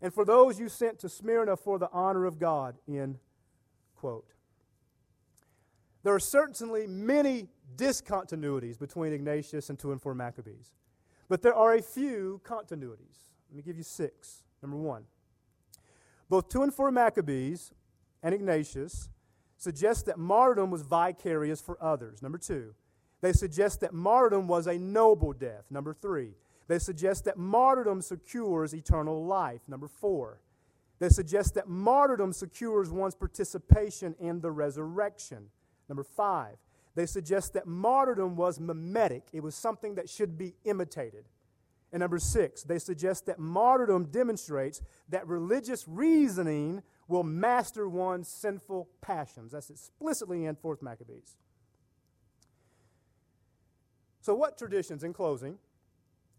And 0.00 0.14
for 0.14 0.24
those 0.24 0.58
you 0.58 0.68
sent 0.68 0.98
to 1.00 1.08
Smyrna 1.08 1.56
for 1.56 1.78
the 1.78 1.90
honor 1.92 2.24
of 2.24 2.38
God, 2.38 2.76
end 2.88 3.18
quote. 3.94 4.26
There 6.02 6.14
are 6.14 6.20
certainly 6.20 6.86
many 6.86 7.48
discontinuities 7.76 8.78
between 8.78 9.12
Ignatius 9.12 9.70
and 9.70 9.78
2 9.78 9.92
and 9.92 10.02
4 10.02 10.14
Maccabees, 10.14 10.72
but 11.28 11.42
there 11.42 11.54
are 11.54 11.74
a 11.74 11.82
few 11.82 12.40
continuities. 12.44 13.32
Let 13.50 13.56
me 13.56 13.62
give 13.62 13.76
you 13.76 13.84
six. 13.84 14.42
Number 14.62 14.76
one, 14.76 15.04
both 16.28 16.48
2 16.48 16.62
and 16.62 16.74
4 16.74 16.90
Maccabees 16.90 17.72
and 18.22 18.34
Ignatius 18.34 19.10
suggest 19.56 20.06
that 20.06 20.18
martyrdom 20.18 20.70
was 20.70 20.82
vicarious 20.82 21.60
for 21.60 21.76
others. 21.82 22.22
Number 22.22 22.38
two, 22.38 22.74
they 23.20 23.32
suggest 23.32 23.80
that 23.80 23.94
martyrdom 23.94 24.48
was 24.48 24.66
a 24.66 24.76
noble 24.78 25.32
death. 25.32 25.64
Number 25.70 25.94
three, 25.94 26.34
they 26.66 26.78
suggest 26.78 27.24
that 27.24 27.38
martyrdom 27.38 28.02
secures 28.02 28.74
eternal 28.74 29.24
life. 29.24 29.60
Number 29.68 29.88
four, 29.88 30.40
they 30.98 31.08
suggest 31.08 31.54
that 31.54 31.68
martyrdom 31.68 32.32
secures 32.32 32.90
one's 32.90 33.14
participation 33.14 34.14
in 34.18 34.40
the 34.40 34.50
resurrection. 34.50 35.48
Number 35.88 36.04
five, 36.04 36.56
they 36.94 37.06
suggest 37.06 37.54
that 37.54 37.66
martyrdom 37.66 38.36
was 38.36 38.60
mimetic, 38.60 39.28
it 39.32 39.42
was 39.42 39.54
something 39.54 39.94
that 39.94 40.08
should 40.08 40.36
be 40.36 40.54
imitated. 40.64 41.24
And 41.92 42.00
number 42.00 42.18
six, 42.18 42.62
they 42.62 42.78
suggest 42.78 43.26
that 43.26 43.38
martyrdom 43.38 44.06
demonstrates 44.06 44.80
that 45.10 45.26
religious 45.26 45.86
reasoning 45.86 46.82
will 47.06 47.22
master 47.22 47.86
one's 47.86 48.28
sinful 48.28 48.88
passions. 49.02 49.52
That's 49.52 49.68
explicitly 49.68 50.46
in 50.46 50.56
4th 50.56 50.80
Maccabees. 50.80 51.36
So, 54.22 54.34
what 54.34 54.56
traditions, 54.56 55.04
in 55.04 55.12
closing, 55.12 55.58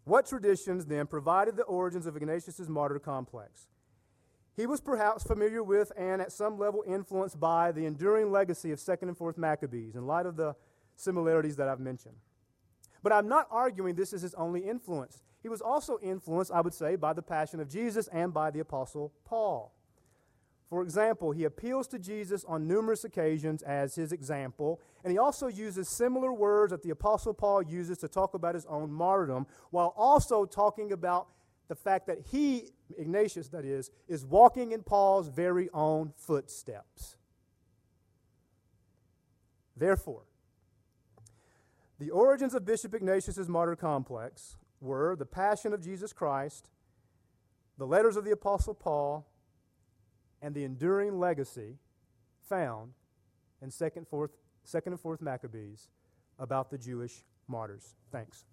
what 0.06 0.26
traditions 0.26 0.86
then 0.86 1.06
provided 1.06 1.56
the 1.56 1.64
origins 1.64 2.08
of 2.08 2.18
Ignatius' 2.18 2.68
martyr 2.68 2.98
complex? 2.98 3.68
He 4.56 4.68
was 4.68 4.82
perhaps 4.82 5.24
familiar 5.24 5.64
with 5.64 5.92
and 5.98 6.22
at 6.22 6.32
some 6.32 6.60
level 6.60 6.84
influenced 6.86 7.40
by 7.40 7.72
the 7.72 7.86
enduring 7.86 8.32
legacy 8.32 8.72
of 8.72 8.80
2nd 8.80 9.04
and 9.04 9.18
4th 9.18 9.38
Maccabees 9.38 9.96
in 9.96 10.06
light 10.06 10.26
of 10.26 10.36
the 10.36 10.56
similarities 10.96 11.56
that 11.56 11.68
I've 11.68 11.80
mentioned. 11.80 12.16
But 13.02 13.12
I'm 13.12 13.28
not 13.28 13.48
arguing 13.50 13.96
this 13.96 14.14
is 14.14 14.22
his 14.22 14.34
only 14.36 14.62
influence. 14.62 15.24
He 15.42 15.50
was 15.50 15.60
also 15.60 16.00
influenced, 16.02 16.52
I 16.52 16.62
would 16.62 16.74
say, 16.74 16.96
by 16.96 17.14
the 17.14 17.22
passion 17.22 17.60
of 17.60 17.68
Jesus 17.68 18.08
and 18.08 18.34
by 18.34 18.52
the 18.52 18.60
Apostle 18.60 19.12
Paul. 19.26 19.74
For 20.70 20.82
example, 20.82 21.32
he 21.32 21.44
appeals 21.44 21.88
to 21.90 22.00
Jesus 22.00 22.46
on 22.46 22.68
numerous 22.68 23.04
occasions 23.04 23.62
as 23.62 23.94
his 23.96 24.12
example, 24.12 24.80
and 25.04 25.12
he 25.12 25.20
also 25.20 25.48
uses 25.48 25.90
similar 25.90 26.34
words 26.34 26.72
that 26.72 26.82
the 26.82 26.90
Apostle 26.92 27.34
Paul 27.34 27.62
uses 27.62 27.98
to 28.00 28.08
talk 28.08 28.34
about 28.34 28.56
his 28.56 28.66
own 28.66 28.92
martyrdom, 28.92 29.46
while 29.70 29.94
also 29.98 30.46
talking 30.46 30.92
about 30.92 31.28
the 31.68 31.76
fact 31.76 32.08
that 32.08 32.20
he, 32.32 32.70
Ignatius 32.98 33.48
that 33.50 33.66
is, 33.66 33.90
is 34.08 34.26
walking 34.26 34.72
in 34.72 34.84
Paul's 34.84 35.28
very 35.28 35.70
own 35.74 36.14
footsteps. 36.16 37.16
Therefore, 39.76 40.24
the 42.00 42.10
origins 42.10 42.54
of 42.54 42.66
Bishop 42.66 42.94
Ignatius' 42.94 43.48
martyr 43.48 43.76
complex 43.76 44.58
were 44.82 45.16
the 45.16 45.26
passion 45.26 45.74
of 45.74 45.82
Jesus 45.82 46.12
Christ, 46.12 46.70
the 47.78 47.88
letters 47.88 48.18
of 48.18 48.26
the 48.26 48.32
Apostle 48.32 48.74
Paul, 48.74 49.26
and 50.42 50.54
the 50.54 50.66
enduring 50.66 51.20
legacy 51.20 51.78
found 52.48 52.92
in 53.62 53.70
2nd, 53.70 54.06
4th, 54.08 54.32
2nd 54.68 54.88
and 54.88 55.02
4th 55.02 55.22
Maccabees 55.22 55.88
about 56.38 56.70
the 56.70 56.78
Jewish 56.78 57.24
martyrs. 57.48 57.96
Thanks. 58.12 58.44